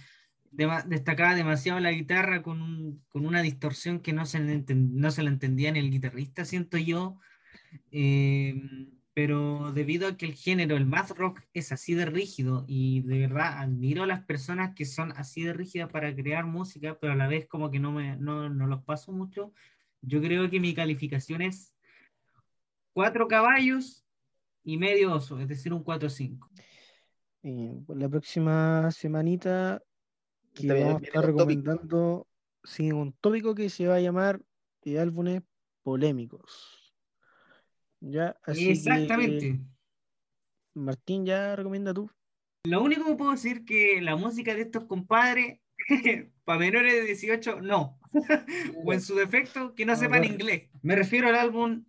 destacaba 0.50 1.34
demasiado 1.34 1.80
la 1.80 1.92
guitarra 1.92 2.42
con, 2.42 2.62
un- 2.62 3.04
con 3.08 3.26
una 3.26 3.42
distorsión 3.42 4.00
que 4.00 4.12
no 4.12 4.26
se, 4.26 4.40
no 4.74 5.10
se 5.10 5.22
la 5.22 5.30
entendía 5.30 5.72
ni 5.72 5.80
el 5.80 5.90
guitarrista, 5.90 6.44
siento 6.44 6.78
yo. 6.78 7.18
Eh, 7.90 8.62
pero 9.12 9.72
debido 9.72 10.08
a 10.08 10.16
que 10.18 10.26
el 10.26 10.34
género, 10.34 10.76
el 10.76 10.84
math 10.86 11.10
rock, 11.12 11.40
es 11.54 11.72
así 11.72 11.94
de 11.94 12.04
rígido 12.04 12.66
y 12.68 13.00
de 13.02 13.20
verdad 13.20 13.58
admiro 13.60 14.02
a 14.02 14.06
las 14.06 14.24
personas 14.24 14.74
que 14.74 14.84
son 14.84 15.12
así 15.12 15.42
de 15.42 15.54
rígidas 15.54 15.90
para 15.90 16.14
crear 16.14 16.44
música, 16.44 16.98
pero 17.00 17.14
a 17.14 17.16
la 17.16 17.26
vez 17.26 17.46
como 17.48 17.70
que 17.70 17.80
no, 17.80 17.92
me, 17.92 18.16
no, 18.16 18.50
no 18.50 18.66
los 18.66 18.84
paso 18.84 19.12
mucho, 19.12 19.54
yo 20.02 20.20
creo 20.20 20.50
que 20.50 20.60
mi 20.60 20.74
calificación 20.74 21.40
es 21.40 21.74
cuatro 22.92 23.26
caballos 23.26 24.05
y 24.66 24.76
medio 24.76 25.14
oso, 25.14 25.38
es 25.38 25.48
decir, 25.48 25.72
un 25.72 25.84
4-5. 25.84 26.50
Y 27.42 27.68
pues, 27.86 27.98
la 27.98 28.08
próxima 28.08 28.90
semanita 28.90 29.80
que 30.52 30.66
vamos 30.66 31.02
a 31.02 31.04
estar 31.04 31.24
recomendando 31.24 32.26
sí, 32.64 32.90
un 32.90 33.12
tópico 33.12 33.54
que 33.54 33.70
se 33.70 33.86
va 33.86 33.94
a 33.94 34.00
llamar 34.00 34.42
de 34.82 34.98
álbumes 34.98 35.42
polémicos. 35.84 36.92
Ya, 38.00 38.36
así 38.42 38.70
Exactamente. 38.70 39.52
que 39.52 39.60
Martín, 40.74 41.24
ya 41.24 41.54
recomienda 41.54 41.94
tú. 41.94 42.10
Lo 42.64 42.82
único 42.82 43.06
que 43.06 43.14
puedo 43.14 43.30
decir 43.30 43.64
que 43.64 44.02
la 44.02 44.16
música 44.16 44.52
de 44.52 44.62
estos 44.62 44.84
compadres, 44.86 45.60
para 46.44 46.58
menores 46.58 46.92
de 46.92 47.02
18, 47.02 47.60
no. 47.60 48.00
o 48.84 48.92
en 48.92 49.00
su 49.00 49.14
defecto, 49.14 49.76
que 49.76 49.86
no 49.86 49.92
A 49.92 49.96
sepan 49.96 50.24
inglés. 50.24 50.68
Me 50.82 50.96
refiero 50.96 51.28
al 51.28 51.36
álbum 51.36 51.84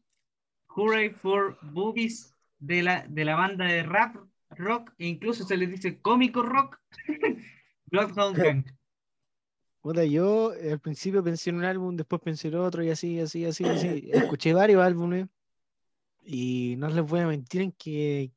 Hooray 0.68 1.10
for 1.10 1.58
Boobies 1.64 2.37
de 2.60 2.84
la, 2.84 3.06
de 3.08 3.26
la 3.26 3.36
banda 3.36 3.66
de 3.66 3.84
rap 3.84 4.16
rock, 4.52 4.94
e 4.98 5.08
incluso 5.08 5.44
se 5.46 5.58
les 5.58 5.70
dice 5.70 6.00
cómico 6.02 6.42
rock, 6.42 6.80
Bloodhound 7.86 8.38
Gang. 8.44 8.66
Puta, 9.82 10.04
yo 10.04 10.52
al 10.52 10.80
principio 10.80 11.24
pensé 11.24 11.50
en 11.50 11.58
un 11.58 11.64
álbum, 11.66 11.96
después 11.96 12.22
pensé 12.22 12.48
en 12.50 12.56
otro 12.56 12.84
y 12.84 12.90
así, 12.90 13.20
así, 13.20 13.46
así, 13.46 13.64
así. 13.64 14.10
Escuché 14.12 14.54
varios 14.54 14.84
álbumes 14.84 15.28
y 16.26 16.76
no 16.78 16.90
les 16.90 17.06
voy 17.06 17.22
a 17.22 17.28
mentir 17.28 17.62
en 17.62 17.72
que, 17.72 18.32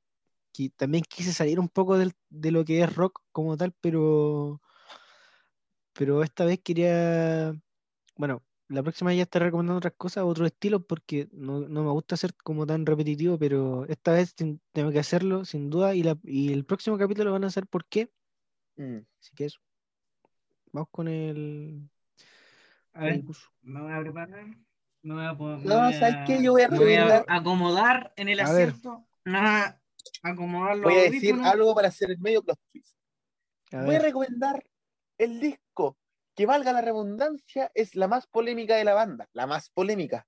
que 0.53 0.71
también 0.71 1.03
quise 1.09 1.33
salir 1.33 1.59
un 1.59 1.69
poco 1.69 1.99
del- 1.99 2.13
de 2.29 2.53
lo 2.53 2.65
que 2.65 2.83
es 2.83 2.95
rock 2.95 3.21
como 3.33 3.57
tal, 3.57 3.73
pero, 3.81 4.61
pero 5.93 6.23
esta 6.23 6.45
vez 6.45 6.61
quería, 6.63 7.53
bueno, 8.17 8.43
la 8.71 8.83
próxima 8.83 9.13
ya 9.13 9.23
estaré 9.25 9.47
recomendando 9.47 9.79
otras 9.79 9.95
cosas, 9.97 10.25
otros 10.25 10.47
estilos, 10.47 10.83
porque 10.87 11.29
no, 11.33 11.61
no 11.61 11.83
me 11.85 11.91
gusta 11.91 12.17
ser 12.17 12.35
como 12.43 12.67
tan 12.67 12.87
repetitivo, 12.87 13.39
pero 13.39 13.85
esta 13.87 14.13
vez 14.13 14.35
ten- 14.35 14.61
tengo 14.73 14.91
que 14.93 14.99
hacerlo 15.01 15.45
sin 15.45 15.71
duda 15.71 15.95
y, 15.95 16.03
la, 16.03 16.17
y 16.23 16.53
el 16.53 16.65
próximo 16.65 16.97
capítulo 16.97 17.33
van 17.33 17.45
a 17.45 17.51
ser 17.51 17.67
por 17.67 17.85
qué. 17.87 18.11
Mm. 18.77 18.99
Así 19.21 19.35
que 19.35 19.45
eso. 19.47 19.61
Vamos 20.73 20.89
con 20.93 21.09
el, 21.09 21.89
A 22.93 23.01
ver, 23.05 23.13
el 23.15 23.25
curso. 23.25 23.49
me 23.63 23.81
voy 23.83 23.93
a 23.93 24.01
preparar. 24.01 24.47
Me 25.03 25.15
voy 25.15 25.25
a, 25.25 25.37
po- 25.37 25.57
me 25.57 25.65
No, 25.65 25.81
voy 25.85 25.95
¿sabes 25.95 26.15
a- 26.15 26.25
qué? 26.27 26.43
Yo 26.43 26.53
voy 26.53 26.63
a 26.63 26.69
me 26.69 26.79
voy 26.79 26.95
a 26.95 27.05
recomendar- 27.07 27.25
acomodar 27.29 28.13
en 28.17 28.29
el 28.29 28.41
A 28.41 28.45
asiento. 28.45 29.05
Me 29.25 29.39
voy 29.41 29.49
a 29.49 29.81
acomodar 30.23 30.77
los 30.77 30.85
Voy 30.85 30.95
a 30.95 31.11
decir 31.11 31.35
algo 31.43 31.75
para 31.75 31.89
hacer 31.89 32.11
el 32.11 32.19
medio 32.19 32.43
plot 32.43 32.59
twist. 32.71 32.97
A 33.73 33.85
Voy 33.85 33.97
a 33.97 33.99
recomendar 34.01 34.65
el 35.19 35.41
disco 35.41 35.61
que 36.41 36.47
valga 36.47 36.73
la 36.73 36.81
redundancia, 36.81 37.71
es 37.75 37.95
la 37.97 38.09
más 38.09 38.27
polémica 38.27 38.75
de 38.75 38.85
la 38.85 38.95
banda, 38.95 39.29
la 39.35 39.47
más 39.47 39.69
polémica. 39.69 40.27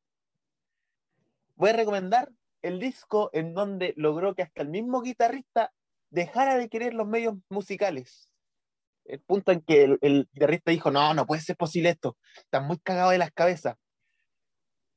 Voy 1.55 1.71
a 1.71 1.73
recomendar 1.73 2.31
el 2.61 2.79
disco 2.79 3.31
en 3.33 3.55
donde 3.55 3.95
logró 3.97 4.35
que 4.35 4.43
hasta 4.43 4.61
el 4.61 4.69
mismo 4.69 5.01
guitarrista 5.01 5.73
dejara 6.11 6.59
de 6.59 6.69
querer 6.69 6.93
los 6.93 7.09
medios 7.09 7.37
musicales. 7.49 8.29
El 9.07 9.21
punto 9.21 9.53
en 9.53 9.63
que 9.63 9.85
el, 9.85 9.99
el 10.03 10.29
guitarrista 10.35 10.71
dijo, 10.71 10.91
no, 10.91 11.15
no 11.15 11.25
puede 11.25 11.41
ser 11.41 11.57
posible 11.57 11.89
esto, 11.89 12.19
están 12.37 12.67
muy 12.67 12.79
cagados 12.81 13.13
de 13.13 13.19
las 13.19 13.33
cabezas. 13.33 13.79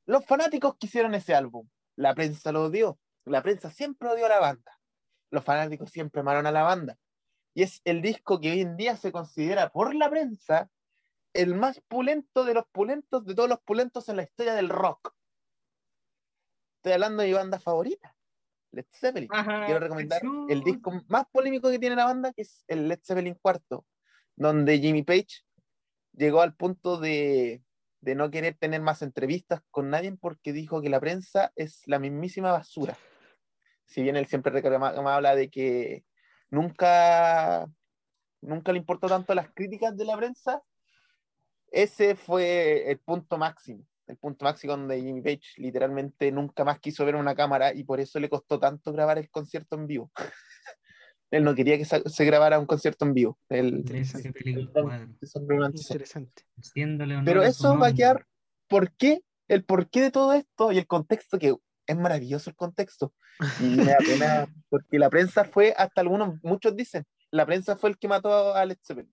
Los 0.04 0.26
fanáticos 0.26 0.76
quisieron 0.76 1.14
ese 1.14 1.34
álbum, 1.34 1.66
la 1.94 2.14
prensa 2.14 2.52
lo 2.52 2.64
odió, 2.64 2.98
la 3.24 3.42
prensa 3.42 3.70
siempre 3.70 4.10
odió 4.10 4.26
a 4.26 4.28
la 4.28 4.40
banda, 4.40 4.78
los 5.30 5.42
fanáticos 5.42 5.90
siempre 5.90 6.20
amaron 6.20 6.46
a 6.46 6.52
la 6.52 6.62
banda 6.62 6.98
y 7.56 7.62
es 7.62 7.80
el 7.86 8.02
disco 8.02 8.38
que 8.38 8.50
hoy 8.50 8.60
en 8.60 8.76
día 8.76 8.98
se 8.98 9.10
considera 9.10 9.70
por 9.70 9.94
la 9.94 10.10
prensa 10.10 10.68
el 11.36 11.54
más 11.54 11.80
pulento 11.88 12.44
de 12.44 12.54
los 12.54 12.66
pulentos, 12.72 13.24
de 13.24 13.34
todos 13.34 13.48
los 13.48 13.60
pulentos 13.60 14.08
en 14.08 14.16
la 14.16 14.22
historia 14.22 14.54
del 14.54 14.68
rock. 14.68 15.14
Estoy 16.78 16.92
hablando 16.92 17.22
de 17.22 17.28
mi 17.28 17.34
banda 17.34 17.58
favorita, 17.58 18.14
Led 18.72 18.86
Zeppelin. 18.92 19.28
Ajá, 19.32 19.64
Quiero 19.66 19.80
recomendar 19.80 20.20
el 20.48 20.62
disco 20.62 20.92
más 21.08 21.26
polémico 21.32 21.70
que 21.70 21.78
tiene 21.78 21.96
la 21.96 22.04
banda, 22.04 22.32
que 22.32 22.42
es 22.42 22.64
el 22.68 22.88
Led 22.88 23.00
Zeppelin 23.02 23.34
cuarto, 23.34 23.84
donde 24.36 24.78
Jimmy 24.78 25.02
Page 25.02 25.42
llegó 26.12 26.40
al 26.42 26.54
punto 26.54 26.98
de, 26.98 27.62
de 28.00 28.14
no 28.14 28.30
querer 28.30 28.56
tener 28.56 28.80
más 28.80 29.02
entrevistas 29.02 29.60
con 29.70 29.90
nadie 29.90 30.16
porque 30.16 30.52
dijo 30.52 30.80
que 30.80 30.88
la 30.88 31.00
prensa 31.00 31.52
es 31.56 31.82
la 31.86 31.98
mismísima 31.98 32.52
basura. 32.52 32.96
Si 33.86 34.02
bien 34.02 34.16
él 34.16 34.26
siempre 34.26 34.52
reclama- 34.52 34.94
habla 35.14 35.34
de 35.34 35.50
que 35.50 36.04
nunca, 36.50 37.66
nunca 38.40 38.72
le 38.72 38.78
importó 38.78 39.08
tanto 39.08 39.34
las 39.34 39.50
críticas 39.52 39.96
de 39.96 40.04
la 40.04 40.16
prensa, 40.16 40.62
ese 41.70 42.14
fue 42.14 42.90
el 42.90 42.98
punto 42.98 43.38
máximo. 43.38 43.84
El 44.06 44.16
punto 44.16 44.44
máximo 44.44 44.76
donde 44.76 45.00
Jimmy 45.00 45.20
Page 45.20 45.42
literalmente 45.56 46.30
nunca 46.30 46.64
más 46.64 46.78
quiso 46.78 47.04
ver 47.04 47.16
una 47.16 47.34
cámara 47.34 47.74
y 47.74 47.82
por 47.82 47.98
eso 47.98 48.20
le 48.20 48.28
costó 48.28 48.60
tanto 48.60 48.92
grabar 48.92 49.18
el 49.18 49.28
concierto 49.30 49.76
en 49.76 49.86
vivo. 49.86 50.12
Él 51.32 51.42
no 51.42 51.54
quería 51.56 51.76
que 51.76 51.84
se 51.84 52.24
grabara 52.24 52.58
un 52.58 52.66
concierto 52.66 53.04
en 53.04 53.14
vivo. 53.14 53.38
El- 53.48 53.82
es 55.20 55.34
un 55.34 55.48
romántico. 55.48 55.82
Interesante. 55.92 56.44
Pero 57.24 57.42
eso 57.42 57.76
va 57.80 57.88
a 57.88 57.92
quedar. 57.94 58.26
¿Por 58.68 58.92
qué? 58.92 59.22
El 59.48 59.64
porqué 59.64 60.02
de 60.02 60.10
todo 60.10 60.32
esto 60.32 60.72
y 60.72 60.78
el 60.78 60.86
contexto, 60.86 61.38
que 61.38 61.54
es 61.86 61.96
maravilloso 61.96 62.50
el 62.50 62.56
contexto. 62.56 63.12
Y 63.60 63.64
me 63.76 63.84
da 63.86 63.98
pena, 63.98 64.46
porque 64.68 64.98
la 64.98 65.10
prensa 65.10 65.44
fue, 65.44 65.74
hasta 65.76 66.00
algunos, 66.00 66.42
muchos 66.42 66.74
dicen, 66.76 67.04
la 67.30 67.44
prensa 67.44 67.76
fue 67.76 67.90
el 67.90 67.98
que 67.98 68.08
mató 68.08 68.54
a 68.54 68.64
Led 68.64 68.78
Zeppelin. 68.82 69.12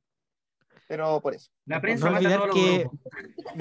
Pero 0.93 1.19
por 1.21 1.33
eso. 1.33 1.49
La 1.65 1.81
prensa 1.81 2.07
No 2.07 2.17
olvidar 2.17 2.49
que-. 2.51 2.87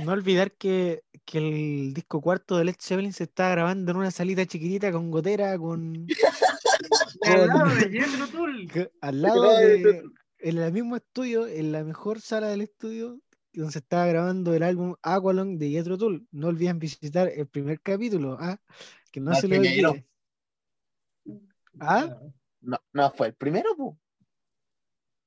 No 0.05 0.13
olvidar 0.13 0.53
que, 0.53 1.03
que 1.25 1.39
el 1.39 1.95
disco 1.95 2.21
cuarto 2.21 2.59
de 2.59 2.65
Led 2.67 2.75
Zeppelin 2.79 3.15
se 3.15 3.25
está 3.25 3.49
grabando 3.49 3.91
en 3.91 3.97
una 3.97 4.11
salita 4.11 4.45
chiquitita 4.45 4.93
con 4.93 5.11
gotera, 5.11 5.57
con, 5.57 6.07
al 7.23 7.47
lado 7.47 7.75
de 7.75 7.89
Jethro 7.91 8.29
Tull. 8.29 8.71
que- 8.71 8.91
al 9.01 9.23
lado 9.23 9.51
de, 9.57 10.03
en 10.41 10.59
el 10.59 10.73
mismo 10.75 10.97
estudio, 10.97 11.47
en 11.47 11.73
la 11.73 11.85
mejor 11.85 12.21
sala 12.21 12.49
del 12.49 12.61
estudio, 12.61 13.19
donde 13.55 13.73
se 13.73 13.79
estaba 13.79 14.05
grabando 14.07 14.53
el 14.53 14.63
álbum 14.63 14.95
Aqualung 15.01 15.57
de 15.57 15.71
Jethro 15.71 15.97
Tull. 15.97 16.27
No 16.33 16.49
olviden 16.49 16.79
visitar 16.79 17.31
el 17.35 17.47
primer 17.47 17.81
capítulo, 17.81 18.37
¿ah? 18.39 18.59
que 19.11 19.21
no 19.21 19.31
Ah, 19.31 19.37
se 19.37 19.49
lo 19.49 19.57
olvide. 19.57 20.07
¿Ah? 21.81 22.15
No, 22.61 22.77
no 22.93 23.11
fue 23.13 23.29
el 23.29 23.35
primero, 23.35 23.75
pu. 23.75 23.99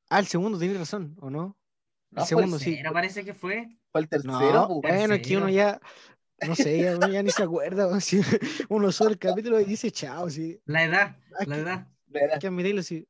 Ah, 0.08 0.20
el 0.20 0.28
segundo, 0.28 0.60
tienes 0.60 0.78
razón, 0.78 1.18
¿o 1.20 1.32
no? 1.32 1.58
No 2.16 2.22
el 2.24 2.28
fue 2.28 2.44
el 2.44 2.50
segundo, 2.50 2.60
sí. 2.60 2.76
Pero 2.78 2.94
parece 2.94 3.24
que 3.26 3.34
fue. 3.34 3.78
Fue 3.92 4.02
el 4.02 4.10
tercero, 4.10 4.34
No, 4.34 4.82
bueno, 4.82 5.14
es 5.16 5.22
que 5.28 5.38
uno 5.38 5.50
ya, 5.50 5.80
no 6.48 6.56
sé, 6.56 6.82
ya, 6.82 6.96
uno 6.96 7.08
ya 7.10 7.22
ni 7.24 7.32
se 7.32 7.44
acuerda. 7.44 8.00
si 8.02 8.22
uno 8.70 8.92
sube 8.92 9.10
el 9.12 9.20
capítulo 9.20 9.60
y 9.60 9.66
dice 9.66 9.92
chao, 9.92 10.30
sí. 10.30 10.60
La 10.66 10.84
edad. 10.86 11.18
Ah, 11.40 11.44
La 11.46 11.56
que- 11.56 11.62
edad. 11.62 11.88
Hay 12.34 12.40
que 12.40 12.48
admitirlo, 12.48 12.82
sí. 12.84 13.08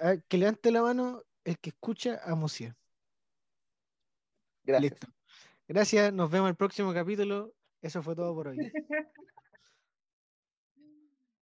Ah, 0.00 0.16
Que 0.28 0.38
levante 0.38 0.70
la 0.72 0.82
mano 0.82 1.22
el 1.44 1.58
que 1.58 1.70
escucha 1.70 2.20
a 2.24 2.34
Mocia. 2.34 2.76
Gracias. 4.64 4.92
Listo. 4.92 5.06
Gracias, 5.68 6.12
nos 6.12 6.30
vemos 6.30 6.46
en 6.48 6.50
el 6.50 6.56
próximo 6.56 6.92
capítulo. 6.92 7.54
Eso 7.80 8.02
fue 8.02 8.14
todo 8.14 8.34
por 8.34 8.48
hoy. 8.48 8.58